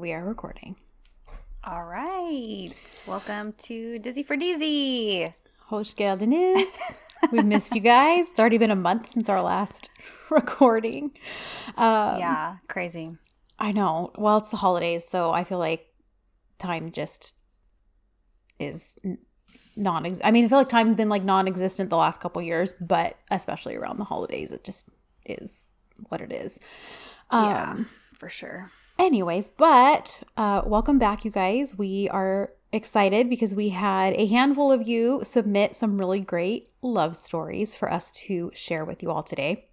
[0.00, 0.76] We are recording.
[1.62, 2.72] All right.
[3.06, 5.34] Welcome to Dizzy for Dizzy.
[5.68, 6.68] Hoş geldiniz.
[7.30, 8.30] we missed you guys.
[8.30, 9.90] It's already been a month since our last
[10.30, 11.10] recording.
[11.76, 13.18] Um, yeah, crazy.
[13.58, 14.10] I know.
[14.16, 15.86] Well, it's the holidays, so I feel like
[16.58, 17.34] time just
[18.58, 18.96] is
[19.76, 22.72] non I mean, I feel like time's been like non existent the last couple years,
[22.80, 24.86] but especially around the holidays, it just
[25.26, 25.68] is
[26.08, 26.58] what it is.
[27.28, 27.76] Um, yeah,
[28.14, 28.70] for sure.
[29.00, 31.74] Anyways, but uh, welcome back, you guys.
[31.74, 37.16] We are excited because we had a handful of you submit some really great love
[37.16, 39.70] stories for us to share with you all today.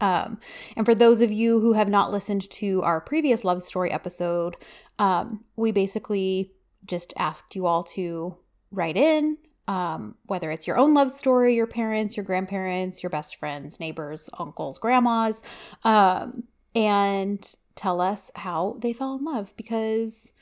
[0.00, 0.38] Um,
[0.76, 4.54] and for those of you who have not listened to our previous love story episode,
[5.00, 6.52] um, we basically
[6.86, 8.36] just asked you all to
[8.70, 13.34] write in, um, whether it's your own love story, your parents, your grandparents, your best
[13.34, 15.42] friends, neighbors, uncles, grandmas,
[15.82, 16.44] um,
[16.76, 20.32] and tell us how they fell in love because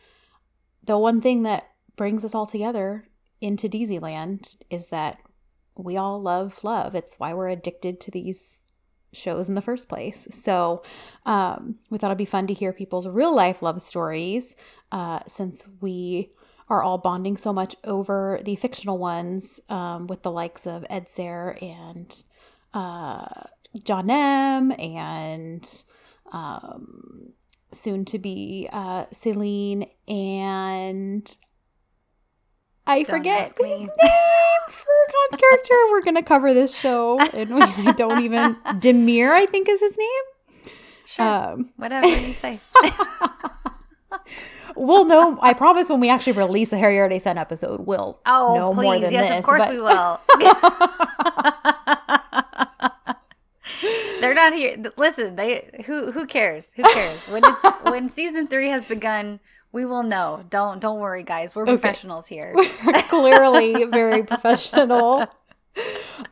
[0.85, 3.09] the one thing that brings us all together
[3.41, 5.21] into Disneyland is that
[5.77, 6.95] we all love love.
[6.95, 8.61] It's why we're addicted to these
[9.13, 10.27] shows in the first place.
[10.31, 10.83] So
[11.27, 14.55] um, we thought it'd be fun to hear people's real life love stories
[14.91, 16.31] uh, since we
[16.69, 21.11] are all bonding so much over the fictional ones um, with the likes of Ed
[21.11, 22.25] Sayre and
[22.73, 23.27] uh,
[23.85, 24.73] John M.
[24.79, 25.85] and
[26.33, 27.33] um,
[27.73, 31.37] soon to be uh, Celine and
[32.87, 33.89] I Don't forget his name
[34.69, 34.93] for
[35.31, 35.75] Khan's character.
[35.91, 39.31] We're gonna cover this show, and we don't even Demir.
[39.31, 40.73] I think is his name.
[41.07, 42.61] Sure, um, whatever you say.
[44.75, 45.39] we'll know.
[45.41, 48.83] I promise when we actually release the Harry Already Sent episode, we'll oh, know please.
[48.83, 49.39] more than yes, this.
[49.39, 49.71] Of course, but...
[49.71, 50.21] we will.
[54.23, 54.77] They're not here.
[54.97, 56.71] Listen, they who who cares?
[56.77, 57.27] Who cares?
[57.29, 59.41] When it's when season three has begun,
[59.73, 60.45] we will know.
[60.49, 61.55] Don't don't worry, guys.
[61.55, 61.73] We're okay.
[61.73, 62.55] professionals here.
[62.87, 65.27] We're clearly very professional.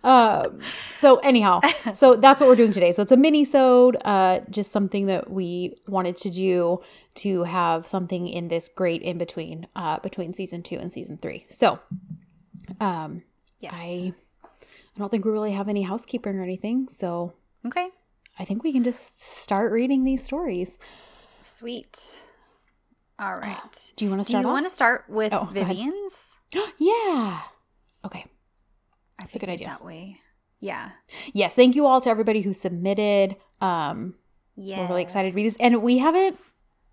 [0.04, 0.60] Um.
[0.96, 1.60] So anyhow,
[1.94, 2.92] so that's what we're doing today.
[2.92, 6.80] So it's a mini sode, uh, just something that we wanted to do
[7.16, 11.46] to have something in this great in between, uh, between season two and season three.
[11.48, 11.80] So,
[12.80, 13.22] um,
[13.60, 13.72] yes.
[13.74, 14.12] I
[14.44, 16.88] I don't think we really have any housekeeping or anything.
[16.88, 17.32] So
[17.66, 17.88] Okay.
[18.38, 20.78] I think we can just start reading these stories.
[21.42, 22.20] Sweet.
[23.18, 23.92] All right.
[23.96, 24.42] Do you want to start?
[24.42, 26.36] Do you want to start with oh, Vivian's?
[26.78, 27.42] yeah.
[28.04, 28.24] Okay.
[29.18, 29.68] That's a good idea.
[29.68, 30.18] That way.
[30.58, 30.90] Yeah.
[31.34, 31.54] Yes.
[31.54, 33.36] Thank you all to everybody who submitted.
[33.60, 34.14] Um,
[34.56, 34.80] yeah.
[34.80, 36.38] We're really excited to read these, and we haven't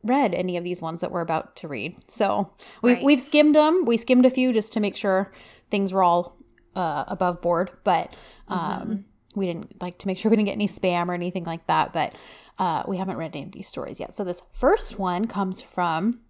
[0.03, 1.95] read any of these ones that we're about to read.
[2.09, 3.03] So we, right.
[3.03, 3.85] we've skimmed them.
[3.85, 5.31] We skimmed a few just to make sure
[5.71, 6.37] things were all
[6.75, 8.15] uh, above board, but
[8.49, 8.95] um, mm-hmm
[9.37, 11.93] we didn't like to make sure we didn't get any spam or anything like that,
[11.93, 12.13] but
[12.59, 14.13] uh, we haven't read any of these stories yet.
[14.13, 16.21] So this first one comes from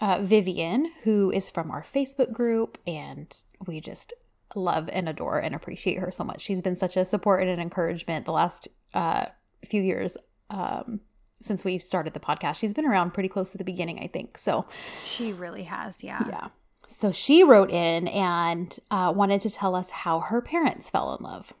[0.00, 3.32] uh, Vivian, who is from our Facebook group, and
[3.66, 4.12] we just
[4.56, 6.40] love and adore and appreciate her so much.
[6.40, 9.26] She's been such a support and an encouragement the last uh,
[9.64, 10.16] few years
[10.48, 11.00] um,
[11.40, 12.56] since we started the podcast.
[12.56, 14.36] She's been around pretty close to the beginning, I think.
[14.38, 14.66] So
[15.04, 16.24] she really has, yeah.
[16.26, 16.48] Yeah.
[16.88, 21.24] So she wrote in and uh, wanted to tell us how her parents fell in
[21.24, 21.54] love.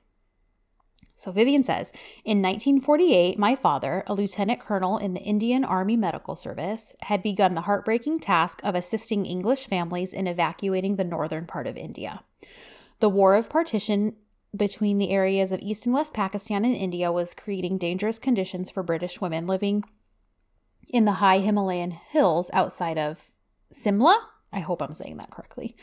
[1.20, 1.92] So Vivian says
[2.24, 7.54] In 1948, my father, a lieutenant colonel in the Indian Army Medical Service, had begun
[7.54, 12.24] the heartbreaking task of assisting English families in evacuating the northern part of India.
[13.00, 14.16] The war of partition
[14.56, 18.82] between the areas of East and West Pakistan and India was creating dangerous conditions for
[18.82, 19.84] British women living
[20.88, 23.28] in the high Himalayan hills outside of
[23.74, 24.26] Simla.
[24.54, 25.76] I hope I'm saying that correctly.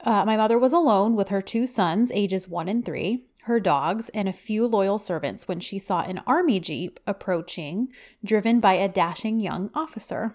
[0.00, 4.08] Uh, my mother was alone with her two sons, ages one and three her dogs,
[4.10, 7.88] and a few loyal servants when she saw an army jeep approaching,
[8.24, 10.34] driven by a dashing young officer.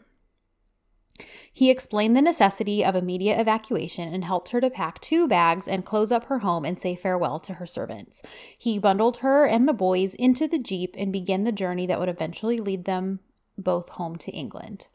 [1.52, 5.86] He explained the necessity of immediate evacuation and helped her to pack two bags and
[5.86, 8.22] close up her home and say farewell to her servants.
[8.58, 12.10] He bundled her and the boys into the jeep and began the journey that would
[12.10, 13.22] eventually lead them
[13.58, 14.88] both home to England.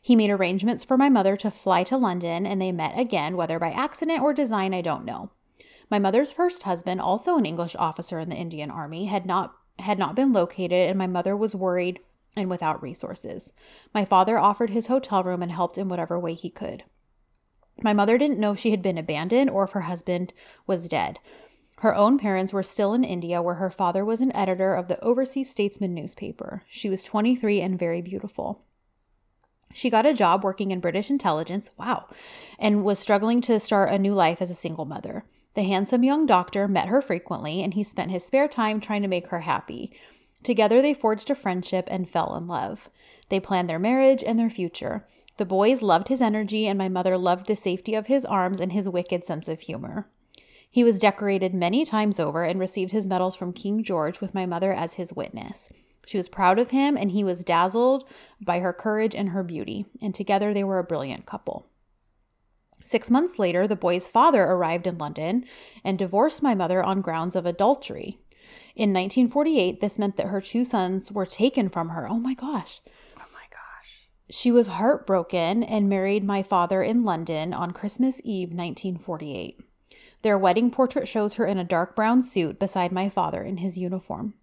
[0.00, 3.58] He made arrangements for my mother to fly to London, and they met again, whether
[3.58, 5.30] by accident or design, I don't know.
[5.90, 9.98] My mother's first husband, also an English officer in the Indian Army, had not had
[9.98, 11.98] not been located and my mother was worried
[12.36, 13.52] and without resources.
[13.92, 16.84] My father offered his hotel room and helped in whatever way he could.
[17.82, 20.32] My mother didn't know if she had been abandoned or if her husband
[20.66, 21.18] was dead.
[21.78, 25.02] Her own parents were still in India, where her father was an editor of the
[25.02, 26.62] Overseas Statesman newspaper.
[26.68, 28.62] She was 23 and very beautiful.
[29.72, 32.06] She got a job working in British intelligence, wow,
[32.60, 35.24] and was struggling to start a new life as a single mother.
[35.54, 39.08] The handsome young doctor met her frequently, and he spent his spare time trying to
[39.08, 39.92] make her happy.
[40.42, 42.90] Together, they forged a friendship and fell in love.
[43.28, 45.06] They planned their marriage and their future.
[45.36, 48.72] The boys loved his energy, and my mother loved the safety of his arms and
[48.72, 50.08] his wicked sense of humor.
[50.68, 54.44] He was decorated many times over and received his medals from King George with my
[54.44, 55.68] mother as his witness.
[56.04, 58.08] She was proud of him, and he was dazzled
[58.40, 61.66] by her courage and her beauty, and together they were a brilliant couple.
[62.84, 65.46] Six months later, the boy's father arrived in London
[65.82, 68.18] and divorced my mother on grounds of adultery.
[68.76, 72.06] In 1948, this meant that her two sons were taken from her.
[72.06, 72.82] Oh my gosh.
[73.16, 74.08] Oh my gosh.
[74.28, 79.60] She was heartbroken and married my father in London on Christmas Eve, 1948.
[80.20, 83.78] Their wedding portrait shows her in a dark brown suit beside my father in his
[83.78, 84.34] uniform.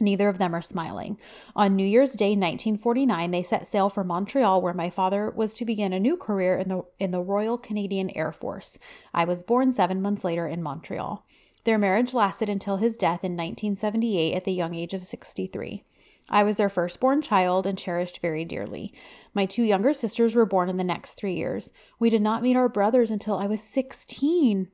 [0.00, 1.18] Neither of them are smiling.
[1.56, 5.64] On New Year's Day 1949, they set sail for Montreal where my father was to
[5.64, 8.78] begin a new career in the in the Royal Canadian Air Force.
[9.12, 11.26] I was born 7 months later in Montreal.
[11.64, 15.82] Their marriage lasted until his death in 1978 at the young age of 63.
[16.30, 18.92] I was their firstborn child and cherished very dearly.
[19.34, 21.72] My two younger sisters were born in the next 3 years.
[21.98, 24.68] We did not meet our brothers until I was 16.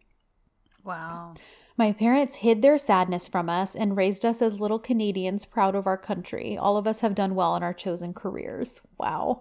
[0.84, 1.34] Wow.
[1.76, 5.88] My parents hid their sadness from us and raised us as little Canadians proud of
[5.88, 6.56] our country.
[6.56, 8.80] All of us have done well in our chosen careers.
[8.96, 9.40] Wow.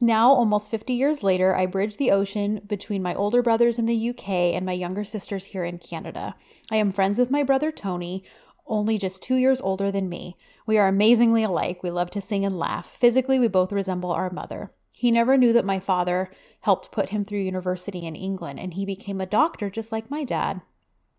[0.00, 4.10] Now, almost 50 years later, I bridge the ocean between my older brothers in the
[4.10, 6.36] UK and my younger sisters here in Canada.
[6.70, 8.24] I am friends with my brother Tony,
[8.66, 10.36] only just two years older than me.
[10.66, 11.82] We are amazingly alike.
[11.82, 12.96] We love to sing and laugh.
[12.96, 14.72] Physically, we both resemble our mother.
[14.92, 16.30] He never knew that my father
[16.60, 20.24] helped put him through university in England, and he became a doctor just like my
[20.24, 20.62] dad.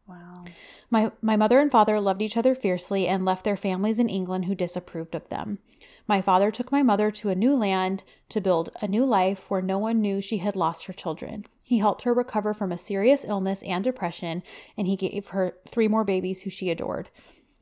[0.09, 0.45] Wow.
[0.89, 4.45] My, my mother and father loved each other fiercely and left their families in England
[4.45, 5.59] who disapproved of them.
[6.07, 9.61] My father took my mother to a new land to build a new life where
[9.61, 11.45] no one knew she had lost her children.
[11.61, 14.41] He helped her recover from a serious illness and depression,
[14.75, 17.11] and he gave her three more babies who she adored.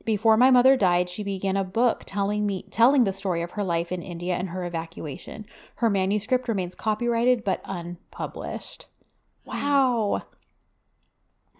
[0.06, 3.64] Before my mother died, she began a book telling me telling the story of her
[3.64, 5.44] life in India and her evacuation.
[5.76, 8.86] Her manuscript remains copyrighted but unpublished.
[9.44, 10.22] Wow.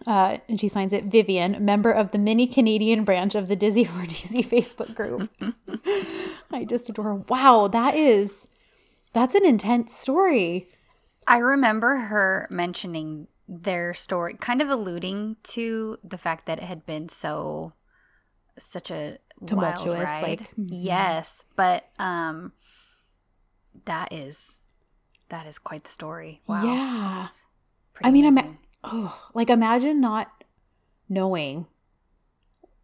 [0.09, 3.83] Uh, and she signs it Vivian, member of the mini Canadian branch of the Dizzy
[4.07, 5.29] Dizzy Facebook group.
[6.51, 7.13] I just adore.
[7.29, 8.47] Wow, that is
[9.13, 10.67] that's an intense story.
[11.27, 16.87] I remember her mentioning their story, kind of alluding to the fact that it had
[16.87, 17.73] been so
[18.57, 20.69] such a Tumultuous, like, mhm.
[20.71, 22.53] yes, but um,
[23.85, 24.57] that is
[25.29, 26.41] that is quite the story.
[26.47, 26.63] Wow.
[26.63, 27.27] Yeah.
[28.01, 28.57] I mean, amazing.
[28.83, 30.43] Oh, like imagine not
[31.07, 31.67] knowing,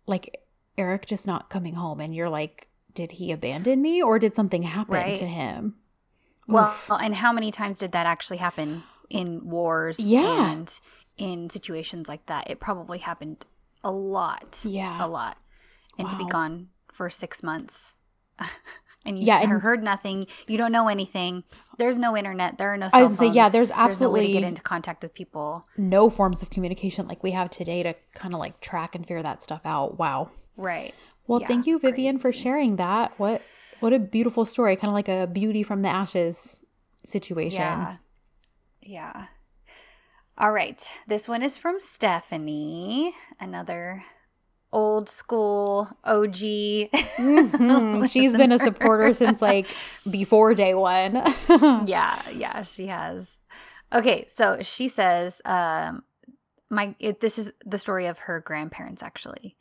[0.08, 0.42] like
[0.78, 4.64] Eric just not coming home, and you're like, did he abandon me or did something
[4.64, 5.16] happen Right.
[5.18, 5.76] to him?
[6.48, 6.90] Well, Oof.
[6.92, 10.52] and how many times did that actually happen in wars Yeah.
[10.52, 10.80] and
[11.18, 12.50] in situations like that?
[12.50, 13.46] It probably happened
[13.84, 14.62] a lot.
[14.64, 15.04] Yeah.
[15.04, 15.38] A lot.
[15.98, 17.96] And to be gone for six months.
[19.06, 20.28] and you yeah, and- heard nothing.
[20.48, 21.44] You don't know anything.
[21.78, 22.58] There's no internet.
[22.58, 25.04] There are no I was say, yeah, there's no way to absolutely- get into contact
[25.04, 25.66] with people.
[25.78, 29.24] no forms of communication like we have today to kind of like track and figure
[29.24, 29.98] that stuff out.
[30.00, 30.32] Wow.
[30.58, 30.94] Right.
[31.28, 33.14] Well, Yeah, thank you, Vivian, for sharing that.
[33.18, 33.42] What
[33.82, 36.58] what a beautiful story, kind of like a beauty from the ashes
[37.04, 37.60] situation.
[37.60, 37.98] Yeah.
[38.82, 39.26] Yeah.
[40.38, 40.86] All right.
[41.08, 44.04] This one is from Stephanie, another
[44.76, 46.36] old school OG.
[46.36, 48.10] Mhm.
[48.12, 49.68] She's been a supporter since like
[50.10, 51.16] before day one.
[51.88, 53.40] yeah, yeah, she has.
[53.94, 56.04] Okay, so she says, um,
[56.70, 59.56] my it, this is the story of her grandparents actually.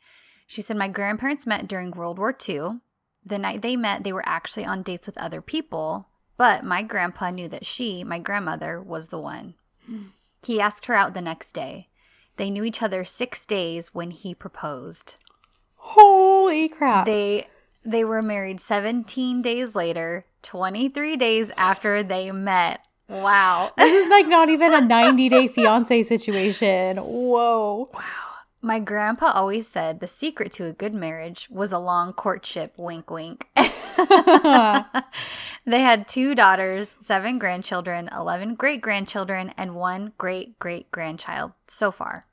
[0.47, 2.81] She said my grandparents met during World War II.
[3.25, 7.31] The night they met, they were actually on dates with other people, but my grandpa
[7.31, 9.55] knew that she, my grandmother, was the one.
[10.43, 11.87] He asked her out the next day.
[12.37, 15.15] They knew each other 6 days when he proposed.
[15.75, 17.05] Holy crap.
[17.05, 17.47] They
[17.85, 22.79] they were married 17 days later, 23 days after they met.
[23.07, 23.71] Wow.
[23.77, 26.97] this is like not even a 90 day fiance situation.
[26.97, 27.89] Whoa.
[28.65, 33.11] My grandpa always said the secret to a good marriage was a long courtship, wink
[33.11, 33.47] wink.
[33.55, 33.65] they
[35.67, 42.25] had two daughters, seven grandchildren, 11 great grandchildren, and one great great grandchild so far.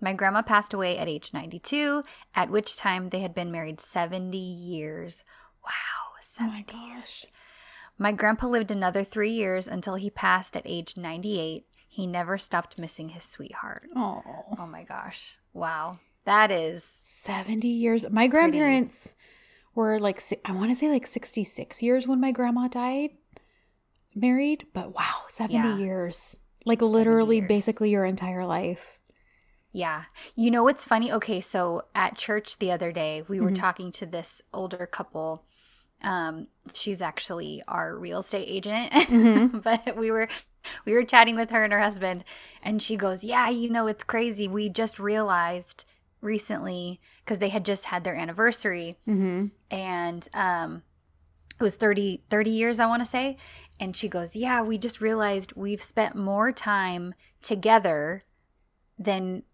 [0.00, 2.04] My grandma passed away at age 92,
[2.36, 5.24] at which time they had been married 70 years.
[5.64, 7.26] Wow, Oh 70 my gosh.
[7.98, 11.66] My grandpa lived another three years until he passed at age 98.
[11.88, 13.88] He never stopped missing his sweetheart.
[13.96, 14.22] Oh.
[14.58, 15.38] Oh my gosh.
[15.52, 15.98] Wow.
[16.24, 18.08] That is 70 years.
[18.10, 19.14] My grandparents
[19.74, 23.10] were like I want to say like 66 years when my grandma died,
[24.14, 25.76] married, but wow, 70 Yeah.
[25.78, 26.36] years.
[26.64, 27.48] Like literally, years.
[27.48, 28.98] basically your entire life.
[29.72, 30.04] Yeah.
[30.34, 31.12] You know what's funny?
[31.12, 33.56] Okay, so at church the other day, we were Mhm.
[33.58, 35.44] talking to this older couple.
[36.02, 38.92] Um, she's actually our real estate agent.
[39.08, 39.62] Mhm.
[39.62, 40.28] but we were
[40.84, 42.24] we were chatting with her and her husband
[42.62, 44.48] and she goes, "Yeah, you know it's crazy.
[44.48, 45.84] We just realized
[46.20, 49.46] recently cuz they had just had their anniversary Mm-hmm.
[49.70, 50.82] and um
[51.60, 53.36] it was 30 30 years I want to say
[53.80, 58.22] and she goes, "Yeah, we just realized we've spent more time together
[58.98, 59.44] than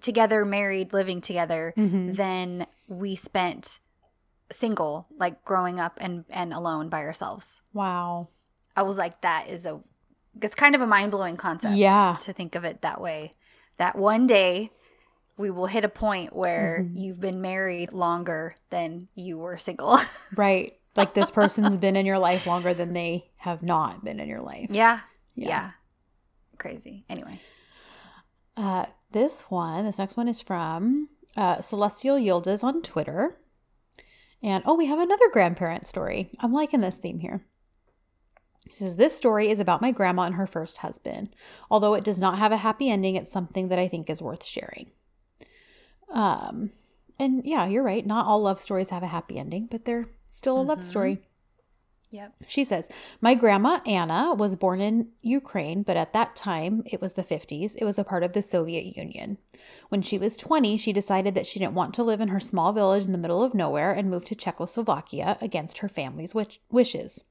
[0.00, 2.14] together married living together Mm-hmm.
[2.14, 3.78] than we spent
[4.50, 8.28] single like growing up and and alone by ourselves." Wow.
[8.74, 9.80] I was like that is a
[10.42, 12.16] it's kind of a mind-blowing concept Yeah.
[12.20, 13.32] to think of it that way.
[13.78, 14.70] That one day
[15.36, 16.92] we will hit a point where Mhm.
[16.98, 19.98] you've been married longer than you were single.
[20.36, 20.78] Right.
[20.96, 24.40] Like this person's been in your life longer than they have not been in your
[24.40, 24.68] life.
[24.70, 25.00] yeah.
[25.34, 25.72] Yeah.
[26.58, 27.04] Crazy.
[27.10, 27.40] Anyway.
[28.56, 33.36] Uh, this one, this next one is from uh, Celestial Yildiz on Twitter.
[34.42, 36.30] And oh, we have another grandparent story.
[36.40, 37.44] I'm liking this theme here.
[38.68, 41.30] He says, This story is about my grandma and her first husband.
[41.70, 44.44] Although it does not have a happy ending, it's something that I think is worth
[44.44, 44.90] sharing.
[46.10, 46.70] Um,
[47.18, 48.06] and yeah, you're right.
[48.06, 50.84] Not all love stories have a happy ending, but they're still a love Mhm.
[50.84, 51.22] story.
[52.10, 52.34] Yep.
[52.46, 52.88] She says,
[53.20, 57.74] My grandma, Anna, was born in Ukraine, but at that time, it was the 50s,
[57.76, 59.38] it was a part of the Soviet Union.
[59.88, 62.72] When she was 20, she decided that she didn't want to live in her small
[62.72, 67.24] village in the middle of nowhere and moved to Czechoslovakia against her family's wish- wishes.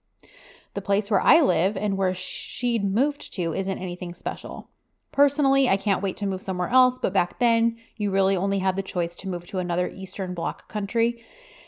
[0.75, 4.69] The place where I live and where she'd moved to isn't anything special.
[5.11, 8.75] Personally, I can't wait to move somewhere else, but back then, you really only had
[8.75, 11.23] the choice to move to another Eastern Bloc country,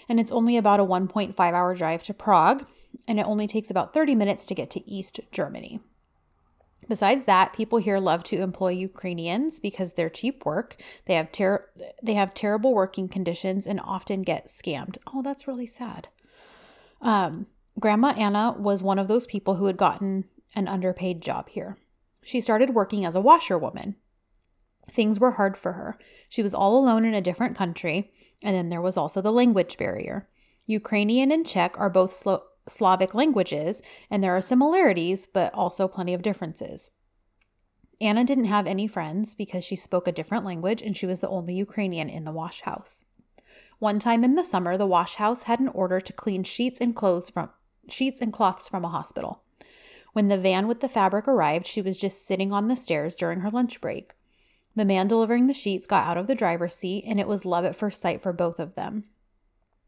[0.09, 2.65] and it's only about a 1.5 hour drive to Prague,
[3.07, 5.79] and it only takes about 30 minutes to get to East Germany.
[6.89, 10.75] Besides that, people here love to employ Ukrainians because they're cheap work.
[11.05, 11.69] They have ter-
[12.03, 14.97] they have terrible working conditions and often get scammed.
[15.13, 16.09] Oh, that's really sad.
[17.01, 17.47] Um,
[17.79, 21.77] Grandma Anna was one of those people who had gotten an underpaid job here.
[22.23, 23.95] She started working as a washerwoman.
[24.89, 25.97] Things were hard for her.
[26.27, 29.77] She was all alone in a different country, and then there was also the language
[29.77, 30.27] barrier.
[30.65, 36.13] Ukrainian and Czech are both Slo- Slavic languages, and there are similarities, but also plenty
[36.13, 36.89] of differences.
[38.01, 41.29] Anna didn't have any friends because she spoke a different language and she was the
[41.29, 43.03] only Ukrainian in the wash house.
[43.79, 46.95] One time in the summer, the wash house had an order to clean sheets and
[46.95, 47.49] clothes from
[47.89, 49.43] sheets and cloths from a hospital.
[50.13, 53.41] When the van with the fabric arrived, she was just sitting on the stairs during
[53.41, 54.13] her lunch break.
[54.75, 57.65] The man delivering the sheets got out of the driver's seat, and it was love
[57.65, 59.05] at first sight for both of them.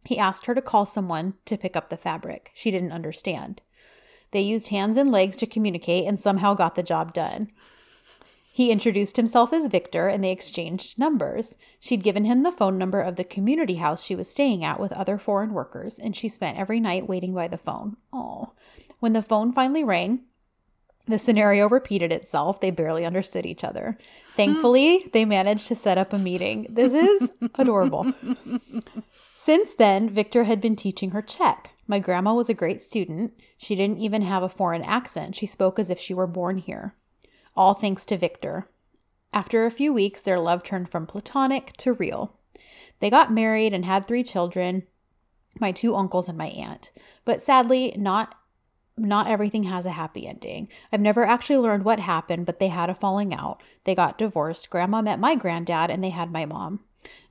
[0.06, 2.52] He asked her to call someone to pick up the fabric.
[2.54, 3.62] She didn't understand.
[4.32, 7.52] They used hands and legs to communicate and somehow got the job done.
[8.60, 11.58] He introduced himself as Victor and they exchanged numbers.
[11.80, 14.92] She'd given him the phone number of the community house she was staying at with
[14.92, 17.96] other foreign workers, and she spent every night waiting by the phone.
[18.12, 18.52] Oh.
[19.00, 20.26] When the phone finally rang,
[21.08, 22.60] the scenario repeated itself.
[22.60, 23.98] They barely understood each other.
[24.36, 26.68] Thankfully, they managed to set up a meeting.
[26.70, 28.12] This is adorable.
[29.38, 31.76] Since then, Victor had been teaching her Czech.
[31.88, 33.40] My grandma was a great student.
[33.58, 35.38] She didn't even have a foreign accent.
[35.38, 36.94] She spoke as if she were born here.
[37.60, 38.70] All thanks to Victor.
[39.34, 42.38] After a few weeks, their love turned from platonic to real.
[43.02, 44.84] They got married and had three children
[45.60, 46.94] my two uncles and my aunt.
[47.26, 48.34] But sadly, not
[48.96, 50.70] not everything has a happy ending.
[50.94, 53.62] I've never actually learned what happened, but they had a falling out.
[53.84, 54.70] They got divorced.
[54.70, 56.80] Grandma met my granddad and they had my mom.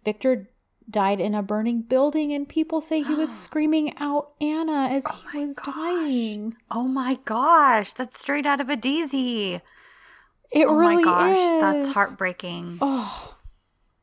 [0.04, 0.50] Victor
[0.90, 5.22] died in a burning building and people say he was screaming out Anna as Oh
[5.32, 5.74] he was gosh.
[5.74, 6.54] dying.
[6.70, 9.62] Oh my gosh, that's straight out of a dizi.
[10.50, 11.60] It oh really my gosh, is.
[11.60, 12.78] that's heartbreaking.
[12.80, 13.34] Oh.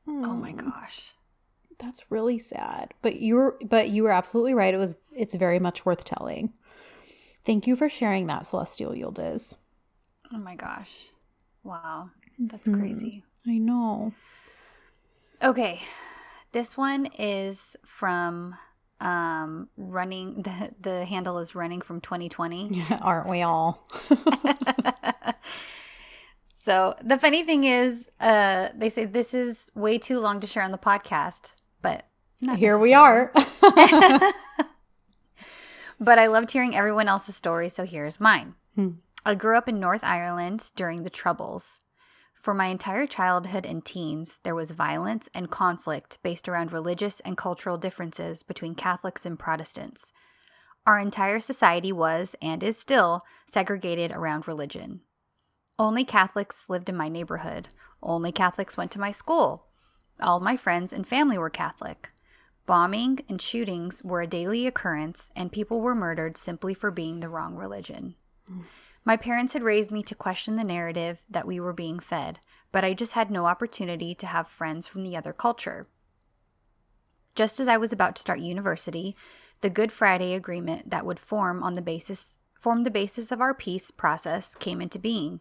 [0.07, 1.13] Oh my Mm, gosh.
[1.79, 2.93] That's really sad.
[3.01, 4.73] But you were but you were absolutely right.
[4.73, 6.53] It was it's very much worth telling.
[7.43, 9.55] Thank you for sharing that, Celestial Yildiz.
[10.33, 11.09] Oh my gosh.
[11.63, 12.09] Wow.
[12.39, 12.79] That's Mhm.
[12.79, 13.23] crazy.
[13.47, 14.13] I know.
[15.43, 15.81] Okay.
[16.51, 18.55] This one is from
[19.01, 22.83] um running the the handle is running from 2020.
[23.01, 23.87] Aren't we all?
[26.65, 30.63] so the funny thing is uh they say this is way too long to share
[30.63, 31.53] on the podcast,
[31.83, 32.07] but
[32.55, 33.31] Here we are.
[35.99, 38.55] but I loved hearing everyone else's story, so here's mine.
[38.73, 38.89] Hmm.
[39.23, 41.79] I grew up in North Ireland during the Troubles.
[42.33, 47.37] For my entire childhood and teens, there was violence and conflict based around religious and
[47.37, 50.11] cultural differences between Catholics and Protestants.
[50.87, 55.01] Our entire society was, and is still, segregated around religion.
[55.77, 57.67] Only Catholics lived in my neighborhood.
[58.01, 59.65] Only Catholics went to my school.
[60.21, 62.13] All my friends and family were Catholic.
[62.65, 67.29] Bombing and shootings were a daily occurrence, and people were murdered simply for being the
[67.29, 68.15] wrong religion.
[68.49, 68.63] Mm.
[69.03, 72.39] My parents had raised me to question the narrative that we were being fed,
[72.71, 75.85] but I just had no opportunity to have friends from the other culture.
[77.35, 79.15] Just as I was about to start university,
[79.61, 83.53] the Good Friday Agreement that would form on the basis form the basis of our
[83.53, 85.39] peace process came into being.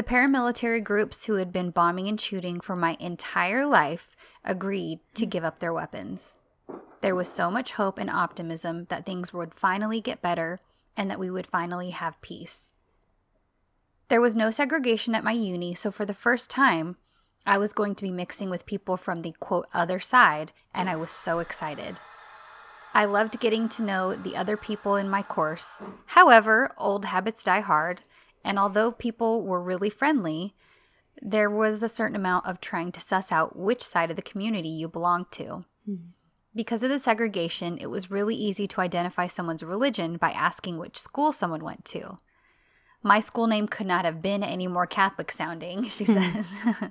[0.00, 5.26] The paramilitary groups who had been bombing and shooting for my entire life agreed to
[5.26, 6.38] give up their weapons.
[7.02, 10.58] There was so much hope and optimism that things would finally get better
[10.96, 12.70] and that we would finally have peace.
[14.08, 16.96] There was no segregation at my uni, so for the first time,
[17.44, 20.96] I was going to be mixing with people from the quote other side, and I
[20.96, 21.98] was so excited.
[22.94, 25.78] I loved getting to know the other people in my course.
[26.06, 28.00] However, old habits die hard,
[28.44, 30.54] and although people were really friendly,
[31.20, 34.68] there was a certain amount of trying to suss out which side of the community
[34.68, 35.64] you belonged to.
[35.84, 35.96] Hmm.
[36.54, 40.98] Because of the segregation, it was really easy to identify someone's religion by asking which
[40.98, 42.18] school someone went to.
[43.02, 46.14] My school name could not have been any more Catholic sounding, she hmm.
[46.14, 46.48] says.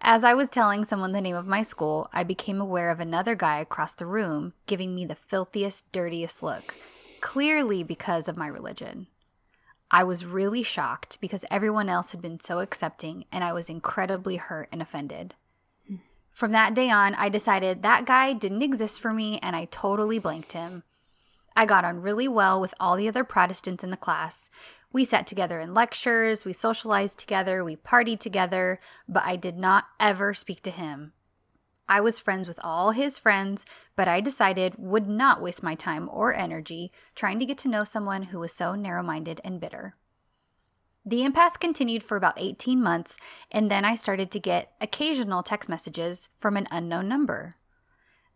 [0.00, 3.34] As I was telling someone the name of my school, I became aware of another
[3.34, 6.74] guy across the room giving me the filthiest, dirtiest look,
[7.20, 9.08] clearly because of my religion.
[9.90, 14.36] I was really shocked because everyone else had been so accepting, and I was incredibly
[14.36, 15.34] hurt and offended.
[16.30, 20.18] From that day on, I decided that guy didn't exist for me, and I totally
[20.18, 20.84] blanked him.
[21.56, 24.48] I got on really well with all the other Protestants in the class.
[24.92, 28.78] We sat together in lectures, we socialized together, we partied together,
[29.08, 31.12] but I did not ever speak to him.
[31.88, 33.64] I was friends with all his friends,
[33.96, 37.84] but I decided would not waste my time or energy trying to get to know
[37.84, 39.94] someone who was so narrow minded and bitter.
[41.06, 43.16] The impasse continued for about 18 months,
[43.50, 47.54] and then I started to get occasional text messages from an unknown number.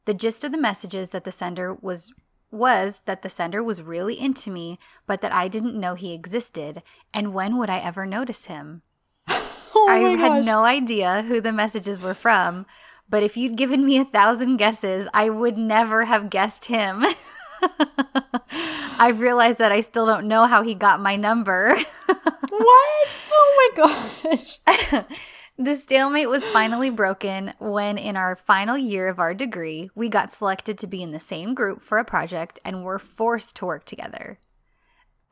[0.07, 2.13] The gist of the messages that the sender was
[2.51, 6.83] was that the sender was really into me, but that I didn't know he existed,
[7.13, 8.83] and when would I ever notice him?
[9.75, 10.47] Oh I had gosh.
[10.47, 12.67] no idea who the messages were from,
[13.13, 17.05] but if you'd given me a thousand guesses, I would never have guessed him.
[18.99, 21.79] I've realized that I still don't know how he got my number.
[22.55, 23.09] What?
[23.33, 23.85] Oh my
[24.27, 24.59] gosh.
[25.59, 30.31] the stalemate was finally broken when, in our final year of our degree, we got
[30.31, 33.87] selected to be in the same group for a project and were forced to work
[33.87, 34.39] together.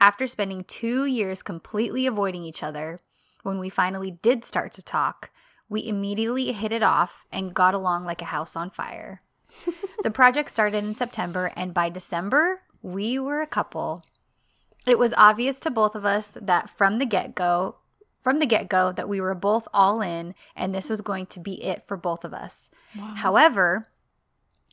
[0.01, 2.99] After spending two years completely avoiding each other,
[3.43, 5.30] when we finally did start to talk,
[5.71, 9.23] we immediately hit it off and got along like a house on fire.
[10.03, 14.05] the project started in September, and by December, we were a couple.
[14.87, 17.77] It was obvious to both of us that from the get-go,
[18.21, 21.63] from the get-go that we were both all in and this was going to be
[21.63, 22.69] it for both of us.
[22.99, 23.15] Wow.
[23.17, 23.89] However,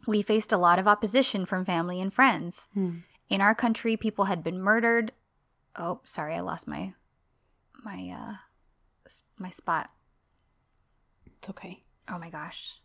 [0.05, 2.67] we faced a lot of opposition from family and friends.
[2.73, 2.99] Hmm.
[3.29, 5.11] In our country, people had been murdered.
[5.75, 6.93] Oh, sorry, I lost my
[7.83, 8.33] my uh
[9.37, 9.89] my spot.
[11.39, 11.83] It's okay.
[12.09, 12.79] Oh my gosh.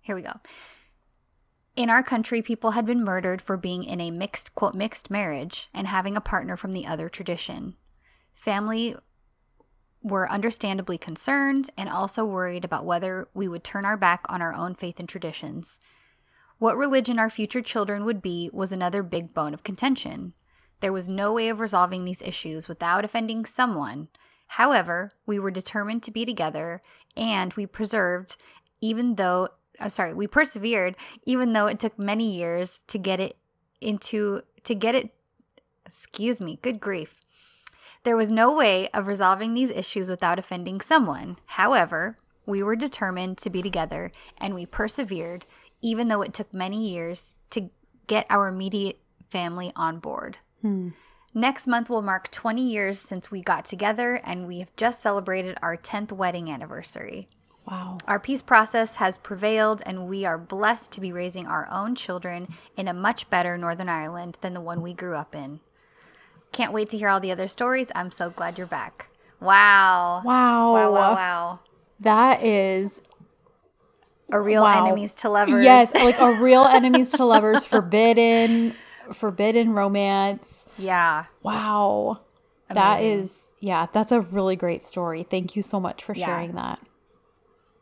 [0.00, 0.40] Here we go.
[1.74, 5.70] In our country, people had been murdered for being in a mixed, quote, mixed marriage
[5.72, 7.76] and having a partner from the other tradition.
[8.34, 8.94] Family
[10.02, 14.54] were understandably concerned and also worried about whether we would turn our back on our
[14.54, 15.78] own faith and traditions.
[16.58, 20.34] What religion our future children would be was another big bone of contention.
[20.80, 24.08] There was no way of resolving these issues without offending someone.
[24.56, 26.82] However, we were determined to be together
[27.16, 28.36] and we preserved,
[28.82, 29.48] even though,
[29.80, 33.38] I'm sorry, we persevered, even though it took many years to get it
[33.80, 35.08] into, to get it,
[35.86, 37.14] excuse me, good grief.
[38.02, 41.38] There was no way of resolving these issues without offending someone.
[41.46, 45.46] However, we were determined to be together and we persevered,
[45.80, 47.70] even though it took many years to
[48.06, 50.36] get our immediate family on board.
[50.60, 50.90] Hmm.
[51.34, 55.56] Next month will mark 20 years since we got together, and we have just celebrated
[55.62, 57.26] our 10th wedding anniversary.
[57.66, 57.96] Wow.
[58.06, 62.48] Our peace process has prevailed, and we are blessed to be raising our own children
[62.76, 65.60] in a much better Northern Ireland than the one we grew up in.
[66.50, 67.90] Can't wait to hear all the other stories.
[67.94, 69.06] I'm so glad you're back.
[69.40, 70.20] Wow.
[70.24, 70.72] Wow.
[70.74, 71.60] Wow, wow, wow.
[72.00, 73.00] That is
[74.30, 74.84] A real Wow.
[74.84, 75.62] enemies to lovers.
[75.64, 78.74] yes, like a real enemies to lovers forbidden
[79.12, 80.66] forbidden romance.
[80.78, 81.24] yeah.
[81.42, 82.20] Wow.
[82.68, 83.18] That Amazing.
[83.20, 85.22] is yeah, that's a really great story.
[85.24, 86.26] Thank you so much for Yeah.
[86.26, 86.78] sharing that.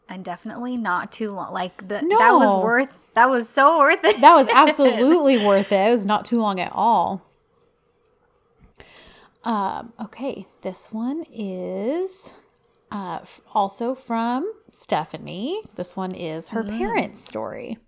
[0.09, 1.53] And definitely not too long.
[1.53, 4.21] Like, the, that was worth, that was so worth it.
[4.21, 5.89] That was absolutely worth it.
[5.89, 7.23] It was not too long at all.
[9.45, 12.33] Um, okay, this one is
[12.93, 15.63] Uh, f- also from Stephanie.
[15.77, 16.77] This one is her Mm.
[16.77, 17.79] parents' story.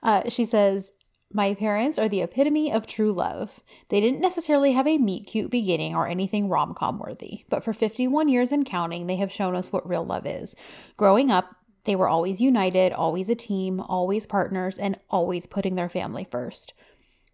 [0.00, 0.92] Uh, she says,
[1.36, 3.60] My parents are the epitome of true love.
[3.90, 7.74] They didn't necessarily have a meet cute beginning or anything rom com worthy, but for
[7.74, 10.56] 51 years and counting, they have shown us what real love is.
[10.96, 15.90] Growing up, they were always united, always a team, always partners, and always putting their
[15.90, 16.72] family first.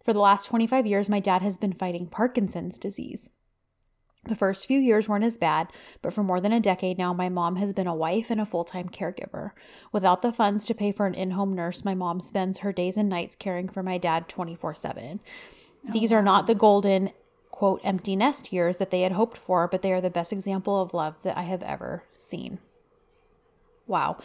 [0.03, 3.29] For the last 25 years, my dad has been fighting Parkinson's disease.
[4.25, 5.67] The first few years weren't as bad,
[6.01, 8.45] but for more than a decade now, my mom has been a wife and a
[8.45, 9.51] full time caregiver.
[9.91, 12.95] Without the funds to pay for an in home nurse, my mom spends her days
[12.95, 15.19] and nights caring for my dad 24 7.
[15.91, 17.11] These are not the golden,
[17.51, 20.81] quote, empty nest years that they had hoped for, but they are the best example
[20.81, 22.59] of love that I have ever seen.
[23.85, 24.17] Wow.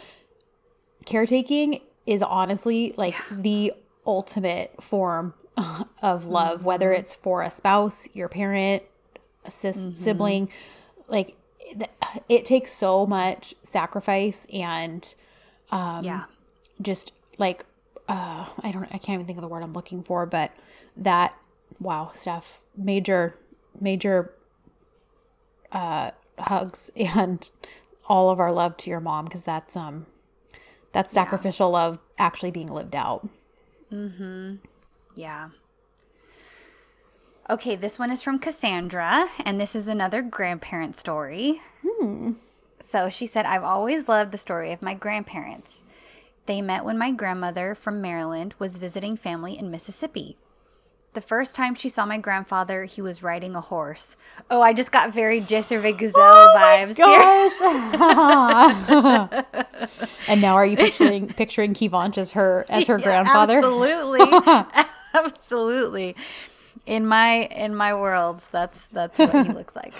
[1.05, 3.73] Caretaking is honestly like the
[4.05, 5.33] ultimate form
[6.01, 7.01] of love, whether mm-hmm.
[7.01, 8.83] it's for a spouse, your parent,
[9.49, 10.49] sis- sibling.
[11.07, 11.89] Like it,
[12.27, 15.13] it takes so much sacrifice and
[15.71, 16.25] um, yeah.
[16.81, 17.65] just like
[18.07, 20.51] uh, I don't I can't even think of the word I'm looking for, but
[20.97, 21.35] that
[21.79, 23.35] wow, Steph, major
[23.79, 24.33] major
[25.71, 27.49] uh, hugs and
[28.07, 30.07] all of our love to your mom because that's um
[30.91, 33.27] that's sacrificial love actually being lived out.
[33.91, 34.59] Mhm.
[35.15, 35.49] Yeah.
[37.49, 41.59] Okay, this one is from Cassandra, and this is another grandparent story.
[41.83, 42.33] Hmm.
[42.79, 45.81] So she said, I've always loved the story of my grandparents.
[46.45, 50.37] They met when my grandmother from Maryland was visiting family in Mississippi.
[51.13, 54.15] The first time she saw my grandfather, he was riding a horse.
[54.51, 57.15] Oh, I just got very Jesser Gazelle oh vibes here.
[60.27, 63.57] and now are you picturing picturing Kıvanç as her as her grandfather?
[63.57, 64.19] Absolutely.
[65.13, 66.15] Absolutely.
[66.89, 69.93] In my in my worlds, that's that's what he looks like.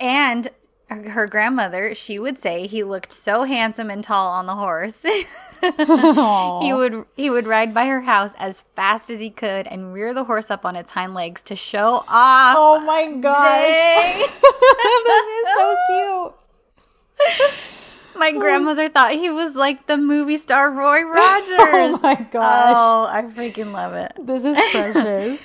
[0.00, 0.48] And
[0.88, 5.02] her her grandmother, she would say he looked so handsome and tall on the horse.
[5.02, 10.14] he would he would ride by her house as fast as he could and rear
[10.14, 12.56] the horse up on its hind legs to show off.
[12.58, 14.30] Oh my gosh.
[15.06, 17.52] This is so cute.
[18.16, 21.94] My grandmother thought he was like the movie star Roy oh Rogers.
[21.94, 22.74] Oh my gosh.
[22.74, 24.12] Oh, I freaking love it.
[24.18, 25.42] This is precious.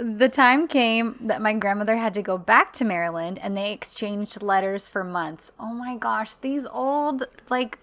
[0.00, 4.42] The time came that my grandmother had to go back to Maryland and they exchanged
[4.42, 5.52] letters for months.
[5.60, 7.78] Oh my gosh, these old, like,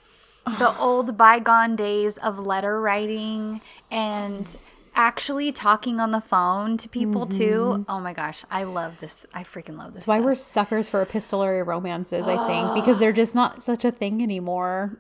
[0.58, 4.58] the old bygone days of letter writing and
[4.95, 7.60] actually talking on the phone to people too.
[7.77, 7.84] Mm-hmm.
[7.88, 9.27] Oh my gosh, I love this.
[9.34, 10.01] I freaking love this.
[10.01, 10.25] That's why stuff.
[10.25, 14.97] we're suckers for epistolary romances, I think, because they're just not such a thing anymore.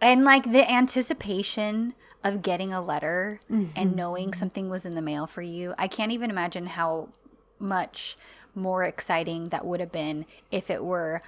[0.00, 3.40] And like the anticipation of getting a letter
[3.74, 7.08] and knowing something was in the mail for you, I can't even imagine how
[7.58, 8.16] much
[8.54, 11.22] more exciting that would have been if it were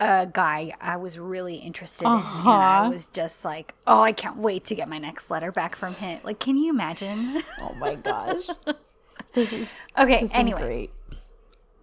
[0.00, 2.42] a guy I was really interested in.
[2.48, 2.90] And I Uh-huh.
[2.90, 6.20] was just like, oh, I can't wait to get my next letter back from him.
[6.24, 7.42] Like, can you imagine?
[7.58, 8.48] Oh my gosh.
[9.34, 10.90] this is okay, this anyway, is great.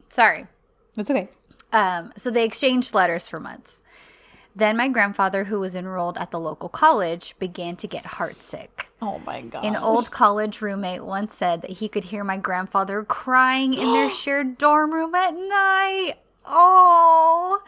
[0.10, 0.48] sorry.
[0.96, 1.30] That's okay.
[1.72, 3.82] Um, so they exchanged letters for months.
[4.58, 8.88] Then my grandfather, who was enrolled at the local college, began to get heartsick.
[9.04, 9.64] Oh my god.
[9.64, 14.10] An old college roommate once said that he could hear my grandfather crying in their
[14.24, 16.14] shared dorm room at night.
[16.44, 17.62] Oh.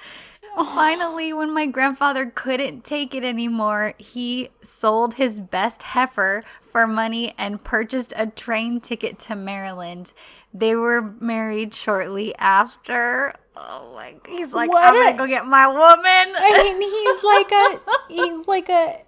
[0.58, 0.74] oh.
[0.74, 7.36] Finally, when my grandfather couldn't take it anymore, he sold his best heifer for money
[7.38, 10.12] and purchased a train ticket to Maryland.
[10.56, 13.36] They were married shortly after.
[13.62, 14.16] Oh my!
[14.28, 16.36] He's like, What I'm a- gonna go get my woman.
[16.38, 19.04] I mean, he's like a he's like a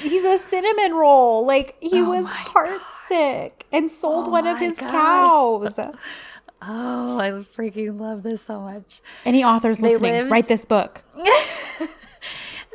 [0.00, 1.44] he's a cinnamon roll.
[1.46, 4.90] Like he Oh was heartsick and sold Oh one of his gosh.
[4.90, 5.78] cows.
[6.62, 9.02] oh, I freaking love this so much.
[9.24, 11.02] Any authors They listening, lived- write this book.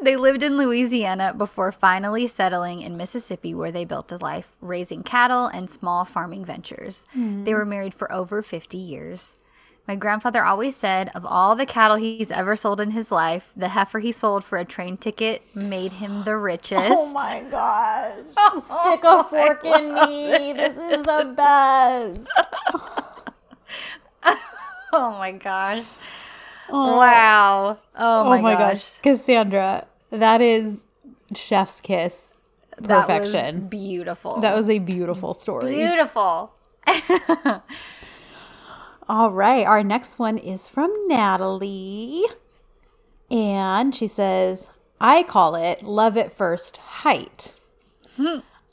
[0.04, 5.04] They lived in Louisiana before finally settling in Mississippi, where they built a life raising
[5.04, 7.06] cattle and small farming ventures.
[7.14, 7.44] They hmm.
[7.52, 9.36] were married for over 50 years.
[9.88, 13.70] My grandfather always said of all the cattle he's ever sold in his life, the
[13.70, 16.92] heifer he sold for a train ticket made him the oh richest.
[16.92, 18.16] Oh my gosh.
[18.38, 20.54] Oh Stick a fork in me.
[20.54, 22.30] This is the best.
[24.94, 25.86] Oh my gosh.
[26.70, 27.78] Oh, Wow.
[27.96, 28.74] Oh, Oh my, my gosh.
[28.84, 28.98] gosh.
[29.02, 30.84] Cassandra, that is
[31.34, 32.36] chef's kiss
[32.78, 33.68] That was perfection.
[33.70, 34.42] beautiful.
[34.42, 35.76] That was a beautiful story.
[35.76, 36.52] beautiful.
[39.12, 39.68] All right.
[39.68, 42.24] Our next one is from Natalie.
[43.30, 44.70] And she says,
[45.02, 47.56] I call it love at first height.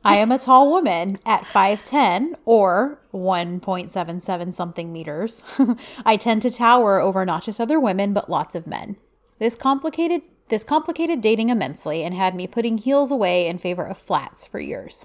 [0.05, 5.43] I am a tall woman at 5'10 or 1.77 something meters.
[6.07, 8.95] I tend to tower over not just other women, but lots of men.
[9.41, 13.99] This complicated this complicated dating immensely and had me putting heels away in favor of
[13.99, 15.05] flats for years.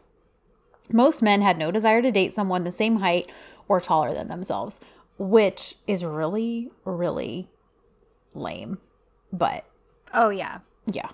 [0.91, 3.31] Most men had no desire to date someone the same height
[3.67, 4.79] or taller than themselves,
[5.17, 7.49] which is really, really
[8.33, 8.79] lame.
[9.31, 9.65] But
[10.13, 10.59] Oh yeah.
[10.85, 11.09] yeah.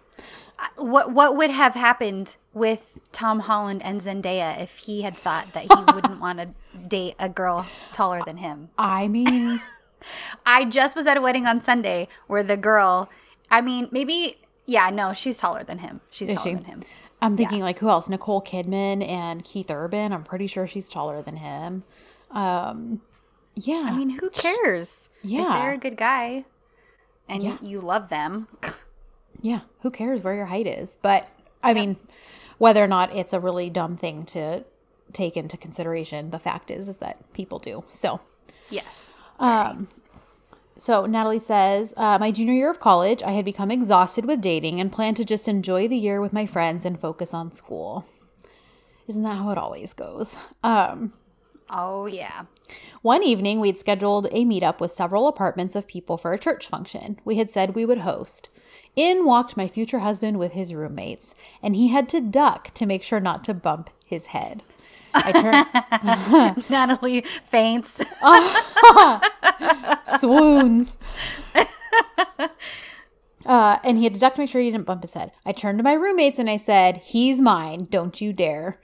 [0.75, 5.63] What what would have happened with Tom Holland and Zendaya if he had thought that
[5.63, 6.49] he wouldn't want to
[6.87, 8.69] date a girl taller than him?
[8.77, 9.61] I mean,
[10.45, 13.09] I just was at a wedding on Sunday where the girl,
[13.49, 16.01] I mean, maybe yeah, no, she's taller than him.
[16.11, 16.55] She's Is taller she?
[16.55, 16.81] than him.
[17.21, 18.07] I'm thinking like who else?
[18.07, 20.13] Nicole Kidman and Keith Urban.
[20.13, 21.83] I'm pretty sure she's taller than him.
[22.31, 23.01] Um,
[23.67, 23.85] yeah.
[23.87, 25.09] I mean, who cares?
[25.23, 26.45] If they're a good guy
[27.27, 27.57] and Yeah.
[27.61, 28.47] you love them.
[29.41, 30.97] Yeah, who cares where your height is?
[31.01, 31.27] But
[31.63, 31.97] I mean,
[32.57, 34.63] whether or not it's a really dumb thing to
[35.13, 37.83] take into consideration, the fact is is that people do.
[37.89, 38.19] So,
[38.69, 39.15] Yes.
[40.77, 44.79] so Natalie says, uh, my junior year of college, I had become exhausted with dating
[44.79, 48.05] and planned to just enjoy the year with my friends and focus on school.
[49.07, 50.35] Isn't that how it always goes?
[50.63, 51.13] Um,
[51.69, 52.43] Oh yeah.
[53.01, 57.19] One evening, we'd scheduled a meetup with several apartments of people for a church function.
[57.23, 58.49] We had said we would host.
[58.95, 63.03] In walked my future husband with his roommates, and he had to duck to make
[63.03, 64.63] sure not to bump his head.
[65.13, 65.31] I
[66.51, 68.01] turned Natalie faints.
[70.19, 70.97] swoons.
[73.45, 75.31] Uh, and he had to duck to make sure he didn't bump his head.
[75.43, 78.79] I turned to my roommates and I said, He's mine, don't you dare.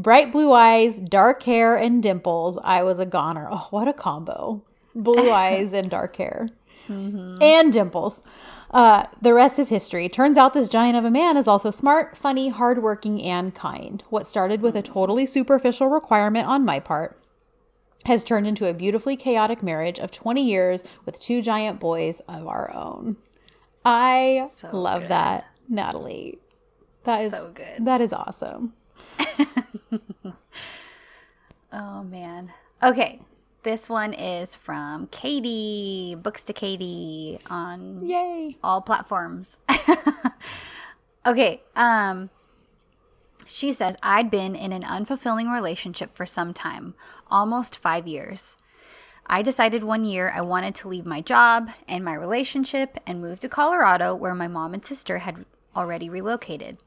[0.00, 2.58] Bright blue eyes, dark hair, and dimples.
[2.64, 3.48] I was a goner.
[3.50, 4.62] Oh, what a combo.
[4.94, 6.48] Blue eyes and dark hair.
[6.88, 8.22] And dimples.
[8.70, 10.08] Uh, the rest is history.
[10.08, 14.02] Turns out this giant of a man is also smart, funny, hardworking, and kind.
[14.08, 17.20] What started with a totally superficial requirement on my part
[18.06, 22.46] has turned into a beautifully chaotic marriage of 20 years with two giant boys of
[22.46, 23.18] our own.
[23.84, 25.10] I So love good.
[25.10, 26.38] that, Natalie.
[27.04, 27.84] That is So good.
[27.84, 28.72] That is awesome.
[31.72, 32.52] Oh man.
[32.82, 33.20] Okay.
[33.62, 38.56] This one is from Katie, Books to Katie on Yay.
[38.64, 39.56] all platforms.
[41.26, 42.30] okay, um
[43.46, 46.94] she says I'd been in an unfulfilling relationship for some time,
[47.30, 48.56] almost 5 years.
[49.26, 53.38] I decided one year I wanted to leave my job and my relationship and move
[53.40, 55.44] to Colorado where my mom and sister had
[55.76, 56.78] already relocated.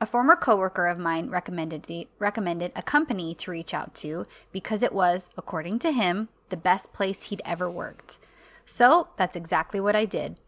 [0.00, 1.86] A former coworker of mine recommended
[2.18, 6.92] recommended a company to reach out to because it was, according to him, the best
[6.92, 8.18] place he'd ever worked.
[8.66, 10.40] So, that's exactly what I did.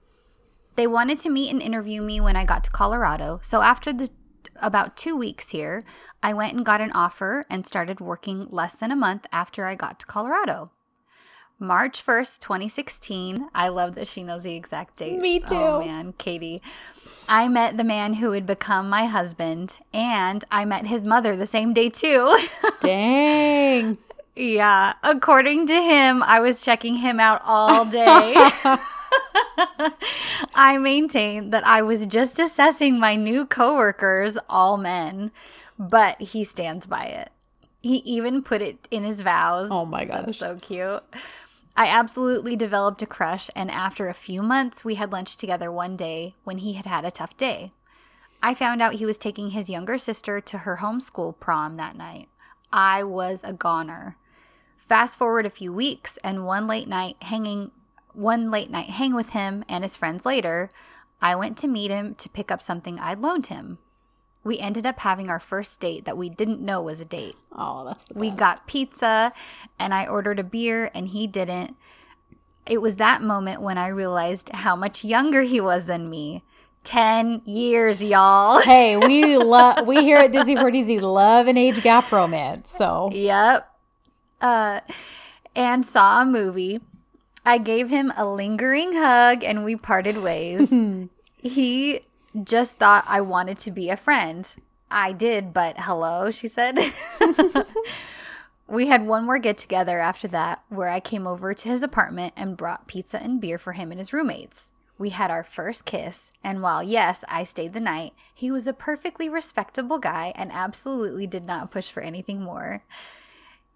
[0.79, 3.41] They wanted to meet and interview me when I got to Colorado.
[3.43, 4.11] So after the
[4.61, 5.83] about 2 weeks here,
[6.23, 9.75] I went and got an offer and started working less than a month after I
[9.75, 10.71] got to Colorado.
[11.59, 13.49] March 1st, 2016.
[13.55, 15.19] I love that she knows the exact date.
[15.19, 15.47] Me too.
[15.57, 15.89] Oh too.
[15.89, 16.63] man, Katie.
[17.29, 21.47] I met the man who would become my husband, and I met his mother the
[21.47, 22.39] same day too.
[22.81, 23.99] Dang.
[24.35, 28.35] yeah, according to him, I was checking him out all day.
[30.55, 35.31] I maintain that I was just assessing my new coworkers, all men,
[35.79, 37.31] but he stands by it.
[37.83, 39.69] He even put it in his vows.
[39.71, 41.03] Oh my That's so cute.
[41.79, 45.95] I absolutely developed a crush, and after a few months, we had lunch together one
[45.95, 47.71] day when he had had a tough day.
[48.43, 52.31] I found out he was taking his younger sister to her homeschool prom that night.
[52.73, 54.17] I was a goner.
[54.77, 57.71] Fast forward a few weeks, and one late night hanging,
[58.13, 60.71] one late night hang with him and his friends later,
[61.23, 63.79] I went to meet him to pick up something I'd loaned him.
[64.49, 67.37] We ended up having our first date that we didn't know was a date.
[67.53, 68.21] Oh, that's the best.
[68.21, 69.31] We got pizza
[69.79, 71.77] and I ordered a beer and he didn't.
[72.65, 76.43] It was that moment when I realized how much younger he was than me.
[76.85, 78.59] 10 years, y'all.
[78.63, 82.71] Hey, we love we here at Disney for DZ love an age gap romance.
[82.71, 83.71] So yep.
[84.41, 84.81] Uh
[85.55, 86.81] and saw a movie.
[87.45, 90.73] I gave him a lingering hug and we parted ways.
[91.37, 92.01] he
[92.45, 94.49] just thought I wanted to be a friend.
[94.91, 96.79] I did, but hello, she said.
[98.69, 102.35] we had one more get together after that where I came over to his apartment
[102.37, 104.71] and brought pizza and beer for him and his roommates.
[104.99, 108.73] We had our first kiss, and while yes, I stayed the night, he was a
[108.73, 112.83] perfectly respectable guy and absolutely did not push for anything more.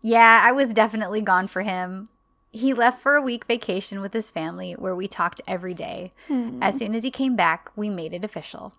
[0.00, 2.08] Yeah, I was definitely gone for him.
[2.52, 6.12] He left for a week vacation with his family where we talked every day.
[6.28, 6.62] Hmm.
[6.62, 8.74] As soon as he came back, we made it official.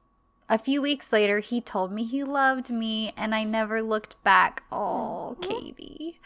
[0.48, 4.64] A few weeks later, he told me he loved me and I never looked back.
[4.72, 6.20] Oh, Katie.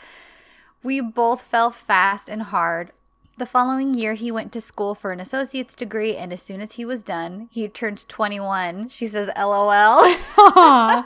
[0.83, 2.91] We both fell fast and hard.
[3.37, 6.71] The following year, he went to school for an associate's degree, and as soon as
[6.73, 8.89] he was done, he turned 21.
[8.89, 10.01] She says, LOL.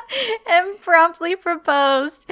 [0.48, 2.30] and promptly proposed.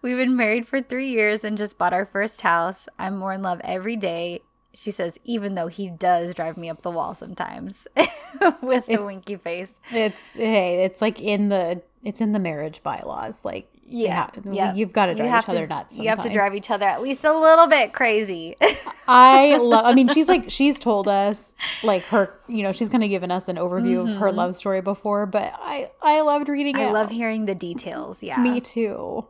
[0.00, 2.88] We've been married for three years and just bought our first house.
[2.98, 4.42] I'm more in love every day.
[4.74, 7.86] She says, even though he does drive me up the wall sometimes
[8.62, 9.74] with a winky face.
[9.90, 13.44] It's hey, it's like in the it's in the marriage bylaws.
[13.44, 15.94] Like yeah, yeah, you've got to drive each to, other nuts.
[15.94, 16.04] Sometimes.
[16.04, 18.56] You have to drive each other at least a little bit crazy.
[19.08, 19.84] I love.
[19.84, 22.38] I mean, she's like she's told us like her.
[22.48, 24.12] You know, she's kind of given us an overview mm-hmm.
[24.12, 24.38] of her mm-hmm.
[24.38, 26.82] love story before, but I I loved reading it.
[26.82, 28.22] I love hearing the details.
[28.22, 29.26] Yeah, me too.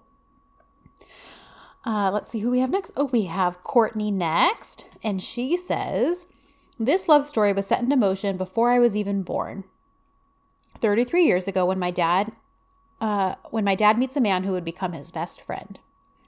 [1.85, 2.93] Uh, let's see who we have next.
[2.97, 6.27] Oh, we have Courtney next, and she says,
[6.79, 9.65] "This love story was set into motion before I was even born."
[10.81, 12.33] 33 years ago, when my dad
[13.03, 15.81] uh, when my dad meets a man who would become his best friend.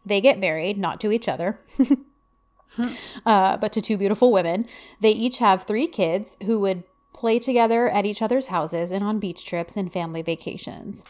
[0.04, 1.60] They get married, not to each other,
[3.24, 4.66] uh, but to two beautiful women.
[5.00, 6.82] They each have three kids who would
[7.14, 11.04] play together at each other's houses and on beach trips and family vacations.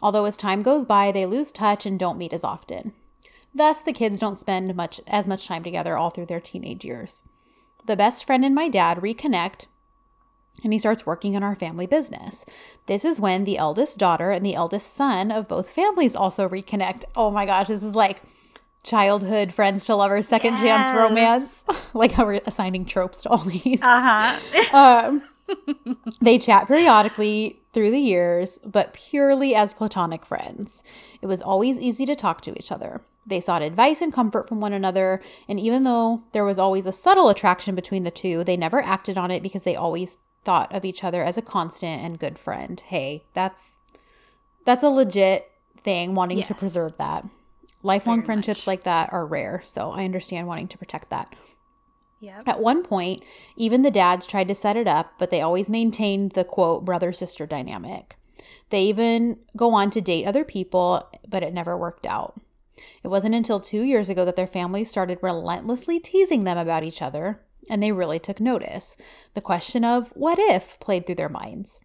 [0.00, 2.92] Although as time goes by, they lose touch and don't meet as often.
[3.52, 7.24] Thus, the kids don't spend much as much time together all through their teenage years.
[7.86, 9.66] The best friend and my dad reconnect
[10.62, 12.44] and he starts working in our family business.
[12.86, 17.04] This is when the eldest daughter and the eldest son of both families also reconnect.
[17.14, 18.22] Oh my gosh, this is like
[18.82, 20.62] childhood friends to lovers, second yes.
[20.62, 21.64] chance romance.
[21.94, 23.80] like how we're assigning tropes to all these.
[23.82, 24.76] Uh-huh.
[24.76, 25.22] um,
[26.20, 30.82] they chat periodically through the years, but purely as platonic friends.
[31.22, 33.00] It was always easy to talk to each other.
[33.26, 36.92] They sought advice and comfort from one another, and even though there was always a
[36.92, 40.84] subtle attraction between the two, they never acted on it because they always thought of
[40.84, 42.80] each other as a constant and good friend.
[42.80, 43.78] Hey, that's
[44.64, 46.48] that's a legit thing wanting yes.
[46.48, 47.24] to preserve that.
[47.82, 48.66] Lifelong Very friendships much.
[48.66, 51.34] like that are rare, so I understand wanting to protect that.
[52.20, 52.42] Yeah.
[52.46, 53.22] At one point,
[53.56, 57.12] even the dads tried to set it up, but they always maintained the quote brother
[57.12, 58.16] sister dynamic.
[58.70, 62.40] They even go on to date other people, but it never worked out.
[63.02, 67.00] It wasn't until two years ago that their families started relentlessly teasing them about each
[67.00, 68.96] other, and they really took notice.
[69.34, 71.80] The question of what if played through their minds.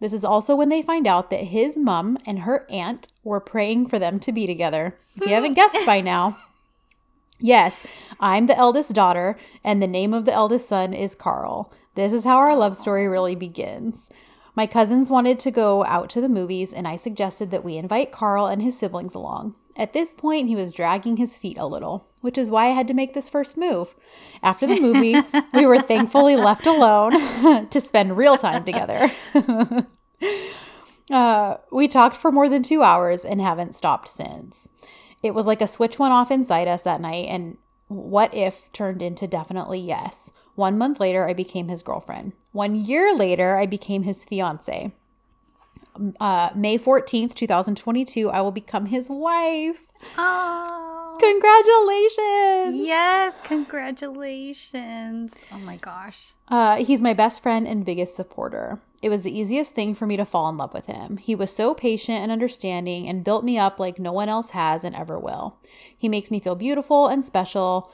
[0.00, 3.88] This is also when they find out that his mom and her aunt were praying
[3.88, 4.98] for them to be together.
[5.14, 6.38] If you haven't guessed by now,
[7.38, 7.82] yes,
[8.18, 11.72] I'm the eldest daughter, and the name of the eldest son is Carl.
[11.96, 14.08] This is how our love story really begins.
[14.56, 18.10] My cousins wanted to go out to the movies, and I suggested that we invite
[18.10, 19.54] Carl and his siblings along.
[19.76, 22.88] At this point, he was dragging his feet a little, which is why I had
[22.88, 23.94] to make this first move.
[24.42, 25.16] After the movie,
[25.54, 29.10] we were thankfully left alone to spend real time together.
[31.10, 34.68] uh, we talked for more than two hours and haven't stopped since.
[35.22, 39.02] It was like a switch went off inside us that night, and what if turned
[39.02, 40.30] into definitely yes.
[40.54, 42.32] One month later, I became his girlfriend.
[42.52, 44.92] One year later, I became his fiance
[46.20, 49.90] uh, May 14th, 2022, I will become his wife.
[50.16, 51.16] Oh.
[51.20, 52.86] Congratulations.
[52.86, 55.34] Yes, congratulations.
[55.52, 56.32] Oh my gosh.
[56.48, 58.80] Uh, he's my best friend and biggest supporter.
[59.02, 61.18] It was the easiest thing for me to fall in love with him.
[61.18, 64.82] He was so patient and understanding and built me up like no one else has
[64.82, 65.58] and ever will.
[65.96, 67.90] He makes me feel beautiful and special,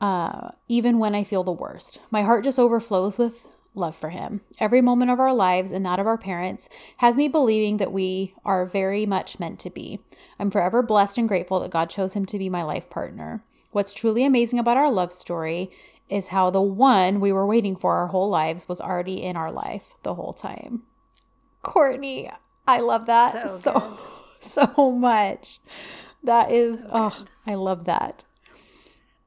[0.00, 1.98] uh, even when I feel the worst.
[2.10, 3.44] My heart just overflows with
[3.78, 4.42] love for him.
[4.58, 8.34] Every moment of our lives and that of our parents has me believing that we
[8.44, 10.00] are very much meant to be.
[10.38, 13.42] I'm forever blessed and grateful that God chose him to be my life partner.
[13.70, 15.70] What's truly amazing about our love story
[16.08, 19.52] is how the one we were waiting for our whole lives was already in our
[19.52, 20.82] life the whole time.
[21.62, 22.30] Courtney,
[22.66, 23.98] I love that so
[24.40, 25.60] so, so much.
[26.22, 28.24] That is so oh, I love that.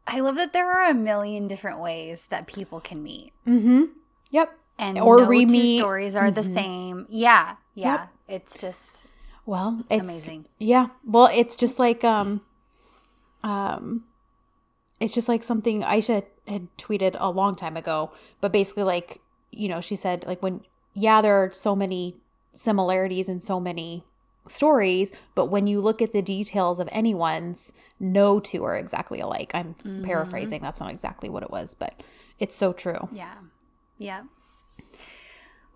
[0.08, 3.32] I love that there are a million different ways that people can meet.
[3.48, 3.90] Mhm.
[4.32, 4.58] Yep.
[4.80, 5.78] And or no re-meet.
[5.78, 6.36] two stories are mm-hmm.
[6.36, 7.06] the same.
[7.10, 7.56] Yeah.
[7.76, 7.92] Yeah.
[7.92, 8.10] Yep.
[8.28, 9.04] It's just
[9.46, 10.46] well, it's amazing.
[10.60, 10.88] Yeah.
[11.06, 12.42] Well, it's just like um
[13.44, 14.06] um
[15.00, 19.20] it's just like something Aisha had tweeted a long time ago, but basically like,
[19.52, 20.62] you know, she said like when
[20.94, 22.18] yeah, there are so many
[22.54, 24.04] similarities and so many
[24.48, 29.52] stories, but when you look at the details of anyone's, no two are exactly alike.
[29.54, 30.04] I'm mm-hmm.
[30.04, 30.62] paraphrasing.
[30.62, 32.02] That's not exactly what it was, but
[32.40, 33.10] it's so true.
[33.12, 33.36] Yeah.
[34.02, 34.24] Yeah.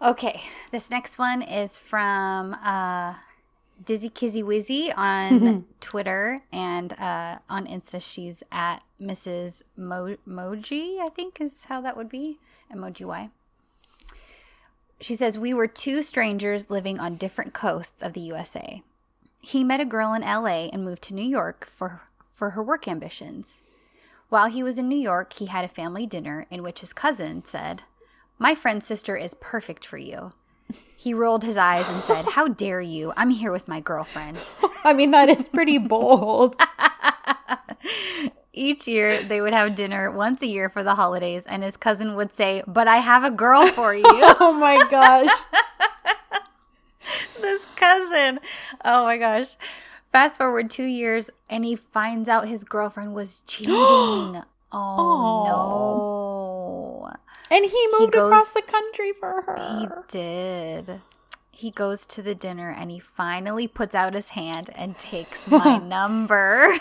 [0.01, 3.13] Okay, this next one is from uh,
[3.85, 8.01] Dizzy Kizzy Wizzy on Twitter and uh, on Insta.
[8.01, 9.61] She's at Mrs.
[9.77, 12.39] Mo- Moji, I think is how that would be.
[12.73, 13.29] Emoji Y.
[14.99, 18.81] she says, We were two strangers living on different coasts of the USA.
[19.39, 22.01] He met a girl in LA and moved to New York for,
[22.33, 23.61] for her work ambitions.
[24.29, 27.45] While he was in New York, he had a family dinner in which his cousin
[27.45, 27.83] said,
[28.37, 30.31] My friend's sister is perfect for you.
[30.97, 33.13] He rolled his eyes and said, How dare you?
[33.15, 34.39] I'm here with my girlfriend.
[34.83, 36.55] I mean, that is pretty bold.
[38.53, 42.15] Each year, they would have dinner once a year for the holidays, and his cousin
[42.15, 44.03] would say, But I have a girl for you.
[44.05, 45.29] oh my gosh.
[47.41, 48.39] this cousin.
[48.83, 49.55] Oh my gosh.
[50.11, 53.73] Fast forward two years, and he finds out his girlfriend was cheating.
[53.73, 56.24] oh no.
[57.51, 59.77] And he moved goes- across the country for her.
[59.79, 61.01] He did.
[61.51, 65.77] He goes to the dinner and he finally puts out his hand and takes my
[65.77, 66.77] number.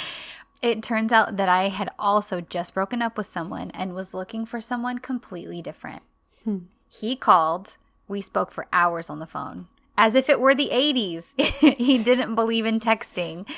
[0.62, 4.46] it turns out that I had also just broken up with someone and was looking
[4.46, 6.02] for someone completely different.
[6.44, 6.58] Hmm.
[6.88, 7.76] He called.
[8.08, 11.32] We spoke for hours on the phone, as if it were the 80s.
[11.78, 13.48] he didn't believe in texting.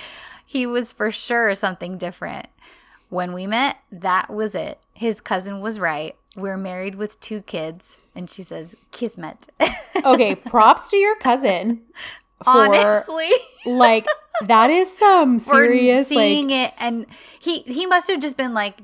[0.47, 2.47] He was for sure something different.
[3.09, 4.79] When we met, that was it.
[4.95, 6.15] His cousin was right.
[6.37, 7.99] We're married with two kids.
[8.15, 9.47] And she says, Kismet.
[10.05, 11.83] okay, props to your cousin.
[12.43, 13.31] For Honestly,
[13.67, 14.07] like
[14.43, 16.75] that is some for serious seeing like it.
[16.79, 17.07] And
[17.41, 18.81] he, he must have just been like,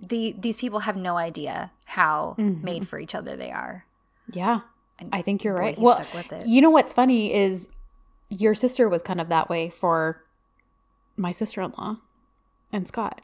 [0.00, 2.62] the, these people have no idea how Mhm.
[2.62, 3.84] made for each other they are.
[4.32, 4.60] yeah.
[4.98, 5.78] And I think you're boy, right.
[5.78, 6.46] Well, stuck with it.
[6.46, 7.66] you know what's funny is
[8.28, 10.22] your sister was kind of that way for
[11.16, 11.96] my sister-in-law
[12.72, 13.20] and Scott.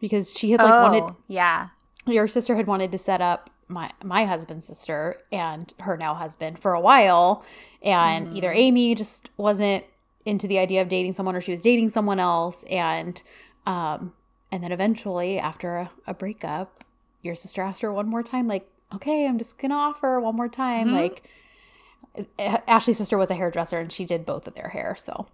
[0.00, 1.68] Because she had like oh, wanted yeah.
[2.06, 6.58] Your sister had wanted to set up my my husband's sister and her now husband
[6.58, 7.42] for a while
[7.82, 9.84] and either Amy just wasn't
[10.26, 13.22] into the idea of dating someone or she was dating someone else and
[13.66, 14.12] um
[14.52, 16.84] and then eventually after a, a breakup
[17.22, 20.48] your sister asked her one more time like okay i'm just gonna offer one more
[20.48, 20.92] time Mhm.
[20.92, 21.22] like
[22.38, 25.26] ashley's sister was a hairdresser and she did both of their hair so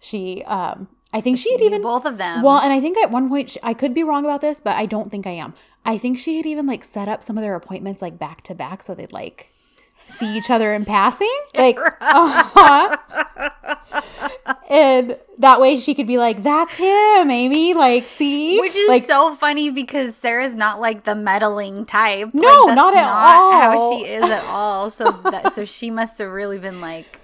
[0.00, 2.42] she um i think she had even both of them.
[2.42, 4.76] well, and I think at one point she, I could be wrong about this, but
[4.76, 5.54] I don't think I am.
[5.86, 8.54] I think she had even like set up some of their appointments like back to
[8.54, 9.50] back so they'd like
[10.08, 12.96] see each other in passing, like, uh-huh.
[14.70, 19.06] and that way she could be like, "That's him, Amy." Like, see, Which is like,
[19.06, 22.30] so funny because Sarah's not like the meddling type.
[22.32, 23.98] No, Like, not at How all.
[23.98, 24.90] she is at all.
[24.90, 27.18] So that so she must have really been like.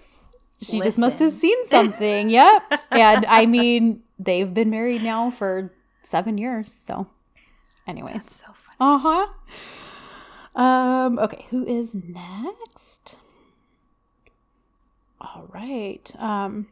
[0.60, 2.30] she just must have seen something.
[2.30, 6.72] yep, and I mean, they've been married now for seven years.
[6.86, 7.06] So,
[7.87, 8.76] anyways, So funny.
[8.80, 9.26] Uh huh.
[10.55, 13.16] Um, okay, who is next?
[15.20, 16.12] All right.
[16.18, 16.66] Um,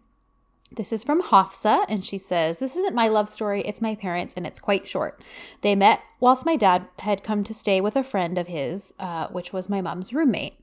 [0.72, 4.34] this is from Hafsa, and she says, This isn't my love story, it's my parents,
[4.36, 5.20] and it's quite short.
[5.62, 9.28] They met whilst my dad had come to stay with a friend of his, uh,
[9.28, 10.54] which was my mom's roommate.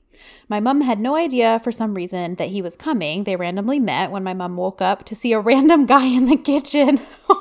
[0.48, 3.24] My mom had no idea for some reason that he was coming.
[3.24, 6.36] They randomly met when my mom woke up to see a random guy in the
[6.36, 7.00] kitchen.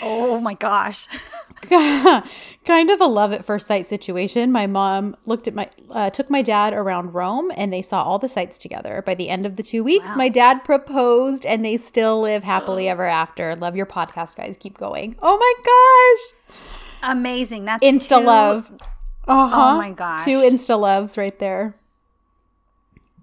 [0.00, 1.06] Oh my gosh.
[2.64, 4.50] kind of a love at first sight situation.
[4.52, 8.18] My mom looked at my uh, took my dad around Rome and they saw all
[8.18, 9.02] the sights together.
[9.04, 10.14] By the end of the 2 weeks, Wow.
[10.16, 13.54] my dad proposed and they still live happily ever after.
[13.56, 14.56] Love your podcast guys.
[14.58, 15.16] Keep going.
[15.22, 17.12] Oh my gosh.
[17.12, 17.64] Amazing.
[17.64, 18.70] That's Insta two- love.
[19.28, 19.72] Uh-huh.
[19.74, 20.24] Oh my gosh.
[20.24, 21.76] Two Insta loves right there.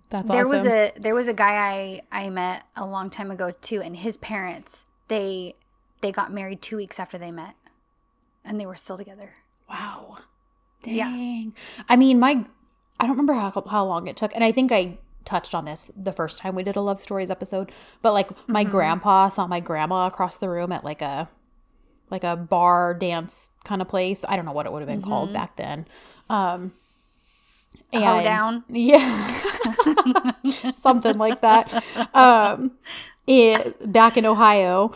[0.10, 0.50] That's There awesome.
[0.64, 3.96] was a there was a guy I I met a long time ago too, and
[3.96, 5.56] his parents they
[6.02, 7.54] they got married two weeks after they met,
[8.50, 9.30] and they were still together.
[9.70, 10.18] Wow.
[10.84, 11.06] Yeah.
[11.10, 11.54] Dang.
[11.88, 12.44] I mean, my
[13.00, 15.92] I don't remember how how long it took, and I think I touched on this
[15.96, 17.72] the first time we did a love stories episode.
[18.02, 18.70] But like my Mhm.
[18.72, 21.30] grandpa saw my grandma across the room at like a
[22.10, 24.26] like a bar dance kind of place.
[24.28, 25.34] I don't know what it would have been called Mhm.
[25.34, 25.86] back then.
[26.30, 26.74] Um
[27.94, 28.64] A hoedown?
[28.70, 29.42] Yeah.
[30.76, 31.72] Something like that.
[32.16, 32.72] Um
[33.28, 34.92] it, back in Ohio.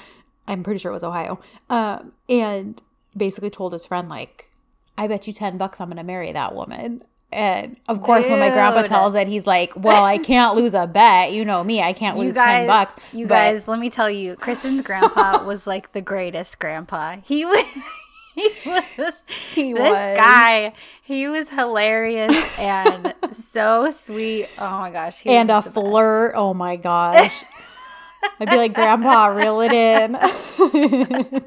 [0.47, 1.39] I'm pretty sure it was Ohio.
[1.69, 2.81] Um and
[3.15, 4.49] basically told his friend like
[4.97, 7.03] I bet you 10 bucks I'm going to marry that woman.
[7.31, 10.85] And of course, when my grandpa tells it, he's like, "Well, I can't lose a
[10.85, 11.31] bet.
[11.33, 11.81] You know me.
[11.81, 14.83] I can't You lose guys, ten bucks." you But guys, let me tell you, Kristen's
[14.83, 17.15] grandpa was like the greatest grandpa.
[17.23, 17.65] He was.
[18.35, 19.13] He was
[19.53, 20.73] he this was guy.
[21.03, 24.47] He was hilarious and so sweet.
[24.57, 25.73] Oh my gosh, he was and a the best.
[25.75, 26.33] flirt.
[26.35, 27.43] Oh my gosh!
[28.39, 31.43] I'd be like, "Grandpa, reel it in."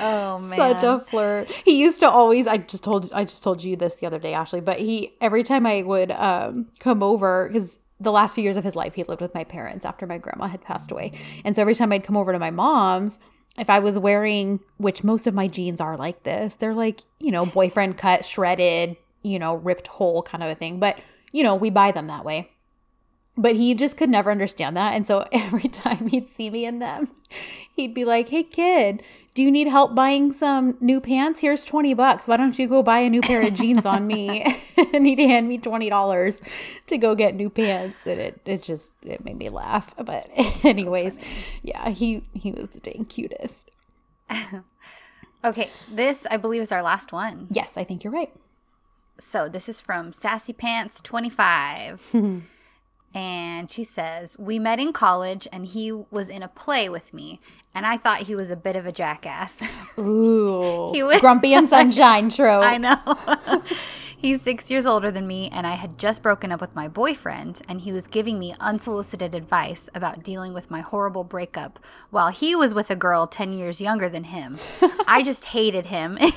[0.00, 1.50] Oh man, Such a flirt.
[1.64, 2.46] He used to always.
[2.46, 3.12] I just told.
[3.12, 4.60] I just told you this the other day, Ashley.
[4.60, 8.64] But he every time I would um, come over because the last few years of
[8.64, 11.12] his life he lived with my parents after my grandma had passed away,
[11.44, 13.18] and so every time I'd come over to my mom's.
[13.56, 17.30] If I was wearing, which most of my jeans are like this, they're like, you
[17.30, 20.80] know, boyfriend cut, shredded, you know, ripped whole kind of a thing.
[20.80, 20.98] But,
[21.30, 22.50] you know, we buy them that way.
[23.36, 24.94] But he just could never understand that.
[24.94, 27.10] And so every time he'd see me in them,
[27.76, 29.04] he'd be like, Hey kid,
[29.34, 31.40] do you need help buying some new pants?
[31.40, 32.28] Here's 20 bucks.
[32.28, 34.44] Why don't you go buy a new pair of jeans on me?
[34.94, 36.40] and he'd hand me $20
[36.86, 38.06] to go get new pants.
[38.06, 39.94] And it, it just, it made me laugh.
[39.96, 40.28] But
[40.64, 41.18] anyways,
[41.62, 43.70] yeah, he, he was the dang cutest.
[45.44, 47.48] Okay, this I believe is our last one.
[47.50, 48.32] Yes, I think you're right.
[49.20, 52.46] So this is from Sassy Pants 25.
[53.14, 57.40] And she says, We met in college and he was in a play with me.
[57.74, 59.60] And I thought he was a bit of a jackass.
[59.98, 60.90] Ooh.
[60.92, 62.64] He was- Grumpy and Sunshine trope.
[62.64, 63.62] I know.
[64.16, 67.60] He's six years older than me, and I had just broken up with my boyfriend,
[67.68, 72.56] and he was giving me unsolicited advice about dealing with my horrible breakup while he
[72.56, 74.58] was with a girl 10 years younger than him.
[75.06, 76.32] I just hated him, and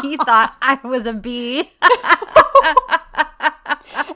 [0.00, 1.72] he thought I was a bee.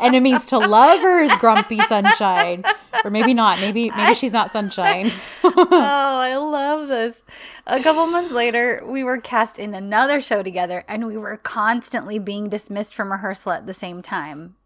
[0.00, 2.64] Enemies to lovers, Grumpy Sunshine.
[3.05, 3.61] Or maybe not.
[3.61, 5.12] Maybe maybe she's not Sunshine.
[5.44, 7.20] oh, I love this.
[7.66, 12.18] A couple months later, we were cast in another show together, and we were constantly
[12.18, 14.57] being dismissed from rehearsal at the same time.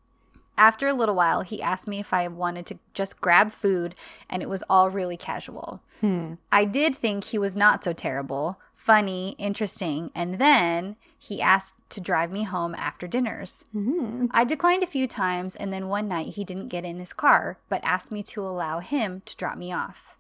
[0.59, 3.95] After a little while, he asked me if I wanted to just grab food,
[4.31, 5.83] and it was all really casual.
[6.01, 6.35] Hmm.
[6.51, 12.01] I did think he was not so terrible, funny, interesting, and then he asked to
[12.01, 13.65] drive me home after dinners.
[13.75, 14.27] Mm-hmm.
[14.31, 17.59] I declined a few times, and then one night he didn't get in his car,
[17.69, 20.17] but asked me to allow him to drop me off.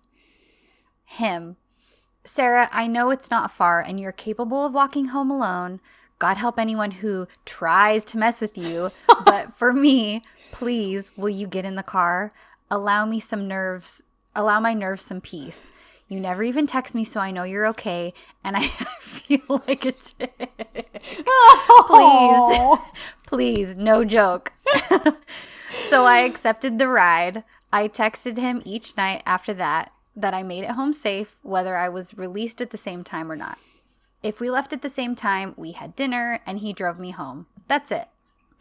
[1.04, 1.56] Him.
[2.24, 5.78] Sarah, I know it's not far and you're capable of walking home alone.
[6.18, 8.90] God help anyone who tries to mess with you.
[9.24, 12.32] but for me, please, will you get in the car?
[12.68, 14.02] Allow me some nerves,
[14.34, 15.70] allow my nerves some peace.
[16.08, 18.68] You never even text me, so I know you're okay, and I
[19.00, 20.50] feel like a dick.
[21.86, 22.78] Please.
[23.26, 24.52] Please, no joke.
[25.88, 27.42] so I accepted the ride.
[27.72, 31.88] I texted him each night after that that I made it home safe, whether I
[31.88, 33.58] was released at the same time or not.
[34.22, 37.46] If we left at the same time, we had dinner and he drove me home.
[37.68, 38.08] That's it.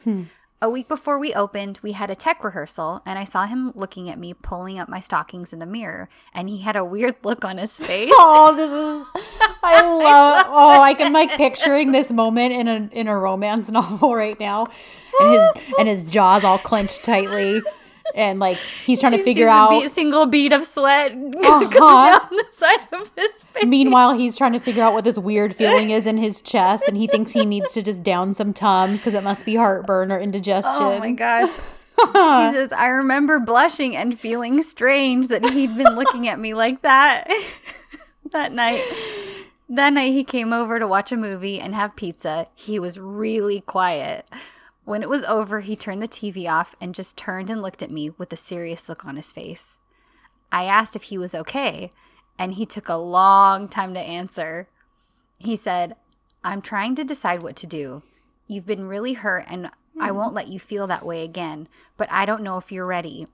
[0.04, 0.24] Hmm.
[0.66, 4.10] A week before we opened, we had a tech rehearsal, and I saw him looking
[4.10, 7.46] at me pulling up my stockings in the mirror, and he had a weird look
[7.46, 8.12] on his face.
[8.16, 9.24] Oh, this is
[9.62, 14.16] I love oh, I can like picturing this moment in a in a romance novel
[14.16, 14.68] right now.
[15.20, 17.62] And his and his jaws all clenched tightly.
[18.14, 21.12] And like he's trying to figure a out beat- single bead of sweat
[21.44, 21.70] Uh-huh.
[21.70, 23.66] down the side of his face.
[23.66, 26.96] Meanwhile, he's trying to figure out what this weird feeling is in his chest, and
[26.96, 30.20] he thinks he needs to just down some Tums because it must be heartburn or
[30.20, 30.74] indigestion.
[30.76, 31.50] Oh my gosh.
[32.54, 37.28] Jesus, I remember blushing and feeling strange that he'd been looking at me like that
[38.32, 38.84] that night.
[39.70, 42.48] That night he came over to watch a movie and have pizza.
[42.54, 44.28] He was really quiet.
[44.86, 47.92] When it was over, he turned the TV off and just turned and looked at
[47.92, 49.80] me with a serious look on his face.
[50.52, 51.90] I asked if he was okay,
[52.38, 54.68] and he took a long time to answer.
[55.40, 55.96] He said,
[56.44, 58.04] I'm trying to decide what to do.
[58.48, 61.68] You've been really hurt, and I won't let you feel that way again,
[61.98, 63.28] but I don't know if you're ready.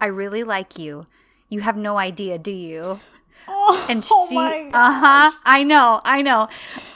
[0.00, 1.06] I really like you.
[1.48, 3.00] You have no idea, do you?
[3.48, 6.48] Oh, And oh she, my uh huh, I know, I know.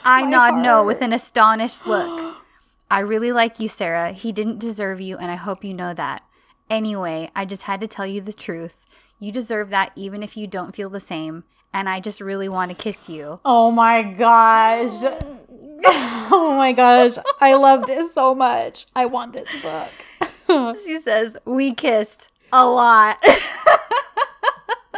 [0.03, 2.41] I My nod no with an astonished look.
[2.89, 4.11] I really like you, Sarah.
[4.11, 6.23] He didn't deserve you, and I hope you know that.
[6.69, 8.73] Anyway, I just had to tell you the truth.
[9.19, 12.69] You deserve that even if you don't feel the same, and I just really want
[12.69, 13.39] to kiss you.
[13.45, 15.03] Oh my gosh.
[15.87, 17.17] Oh my gosh.
[17.39, 18.87] I love this so much.
[18.95, 19.91] I want this book.
[20.83, 23.23] She says, We kissed a lot.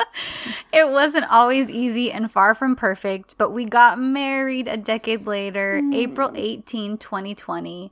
[0.74, 5.82] it wasn't always easy and far from perfect, but we got married a decade later,
[5.94, 6.36] April hmm.
[6.38, 7.92] 18, 2020.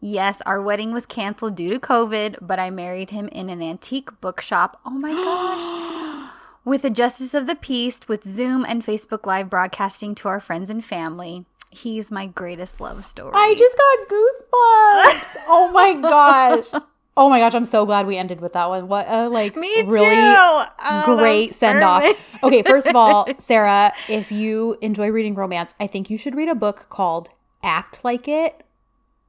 [0.00, 4.10] Yes, our wedding was canceled due to COVID, but I married him in an antique
[4.20, 4.78] bookshop.
[4.84, 6.30] Oh my gosh.
[6.64, 10.70] With a justice of the peace, with Zoom and Facebook Live broadcasting to our friends
[10.70, 11.44] and family.
[11.68, 13.32] He's my greatest love story.
[13.34, 15.44] I just got goosebumps.
[15.48, 16.82] Oh my gosh.
[17.16, 18.88] Oh my gosh, I'm so glad we ended with that one.
[18.88, 20.16] What a like Me really.
[20.18, 20.66] Oh,
[21.04, 22.02] great send off.
[22.42, 26.48] Okay, first of all, Sarah, if you enjoy reading romance, I think you should read
[26.48, 27.30] a book called
[27.62, 28.64] Act Like It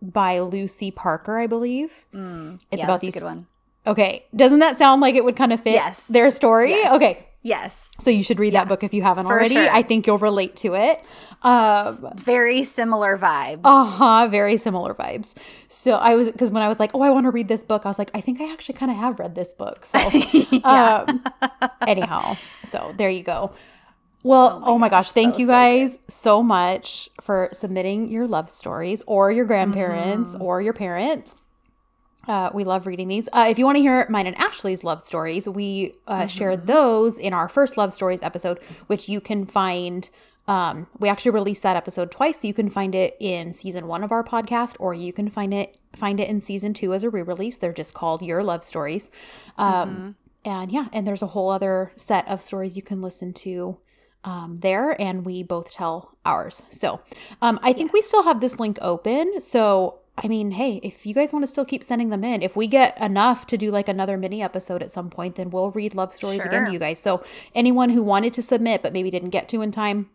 [0.02, 2.06] by Lucy Parker, I believe.
[2.14, 3.48] Mm, It's yeah, about that's a these good one.
[3.88, 6.08] Okay, doesn't that sound like it would kind of fit Yes.
[6.08, 6.72] their story?
[6.72, 6.96] Yes.
[6.96, 7.25] Okay.
[7.46, 7.92] Yes.
[8.00, 9.54] So you should read that book if you haven't for already.
[9.54, 9.70] sure.
[9.72, 10.98] I think you'll relate to it.
[11.44, 13.62] Um Very similar vibes.
[13.64, 15.36] uh-huh, very similar vibes.
[15.68, 17.86] So I was because when I was like, oh, I want to read this book,
[17.86, 19.86] I was like, I think I actually kind of have read this book.
[19.86, 20.00] So
[20.64, 21.24] um,
[21.86, 22.36] anyhow,
[22.66, 23.52] so there you go.
[24.24, 27.50] Well, Oh oh my my, gosh, gosh, thank you was so guys so much for
[27.54, 30.42] submitting your love stories or your grandparents Mhm.
[30.42, 31.36] or your parents.
[32.28, 33.30] Uh, we love reading these.
[33.32, 37.18] Uh, if you want to hear mine and Ashley's love stories, we uh, shared those
[37.18, 40.10] in our first love stories episode, which you can find.
[40.48, 44.04] Um, we actually released that episode twice, so you can find it in season one
[44.04, 47.10] of our podcast, or you can find it find it in season two as a
[47.10, 47.58] re-release.
[47.58, 49.10] They're just called Your Love Stories.
[49.58, 50.16] Um,
[50.46, 53.80] And yeah, and there's a whole other set of stories you can listen to
[54.24, 56.62] um, there, and we both tell ours.
[56.70, 57.02] So
[57.42, 59.42] um, I think we still have this link open.
[59.42, 62.56] So I mean, hey, if you guys want to still keep sending them in, if
[62.56, 65.94] we get enough to do like another mini episode at some point, then we'll read
[65.94, 67.00] love stories again to you guys.
[67.00, 70.10] So anyone who wanted to submit but maybe didn't get to in time,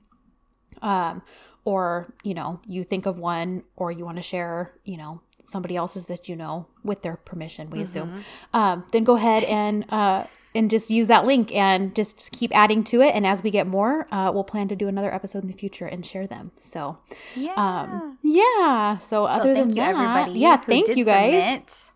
[0.80, 1.22] um,
[1.64, 5.76] or you know, you think of one, or you want to share, you know, somebody
[5.76, 8.24] else's that you know with their permission, we assume,
[8.54, 10.24] um, then go ahead and uh,
[10.54, 13.14] and just use that link and just keep adding to it.
[13.14, 15.86] And as we get more, uh, we'll plan to do another episode in the future
[15.86, 16.50] and share them.
[16.60, 16.98] So
[17.36, 17.54] Yeah.
[17.56, 18.98] um, yeah.
[18.98, 20.40] So so other than that, everybody.
[20.40, 21.32] yeah, thank you guys.
[21.44, 21.90] submit.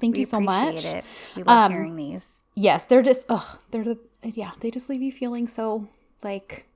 [0.00, 0.84] Thank We you so much.
[0.86, 1.04] It.
[1.36, 2.40] We love Um, hearing these.
[2.54, 5.88] Yes, they're just oh, they're the yeah, they just leave you feeling so
[6.22, 6.66] like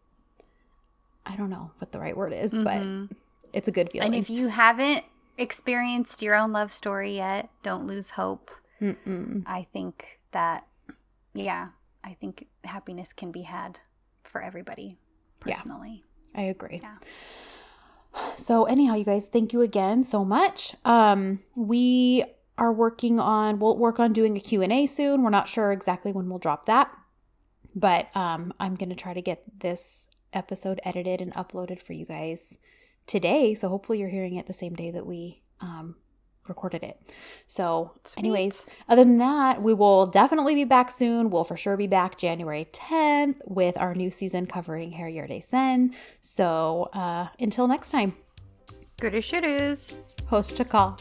[1.24, 3.08] I don't know what the right word is, Mhm.
[3.08, 3.16] but
[3.52, 4.06] it's a good feeling.
[4.06, 5.04] And if you haven't
[5.38, 8.50] experienced your own love story yet, don't lose hope.
[8.80, 9.42] Mm-mm.
[9.46, 10.66] I think that,
[11.36, 11.68] yeah,
[12.04, 13.80] I think happiness can be had
[14.24, 14.98] for everybody
[15.44, 15.54] Yeah.
[15.54, 16.02] personally.
[16.34, 16.80] I agree.
[16.82, 16.96] Yeah.
[18.38, 20.74] So anyhow, you guys, thank you again so much.
[20.84, 22.24] Um, we
[22.58, 25.22] are working on we'll work on doing a Q&A soon.
[25.22, 26.90] We're not sure exactly when we'll drop that.
[27.74, 32.06] But um, I'm going to try to get this episode edited and uploaded for you
[32.06, 32.56] guys
[33.06, 33.52] today.
[33.52, 35.96] So hopefully you're hearing it the same day that we um,
[36.48, 37.00] recorded it.
[37.46, 38.18] So, Sweet.
[38.18, 41.30] anyways, other than that, we will definitely be back soon.
[41.30, 45.94] We'll for sure be back January 10th with our new season covering Her Yerde Sen.
[46.20, 48.14] So, uh, until next time,
[48.98, 49.96] Good as shooters.
[50.26, 50.98] host to call.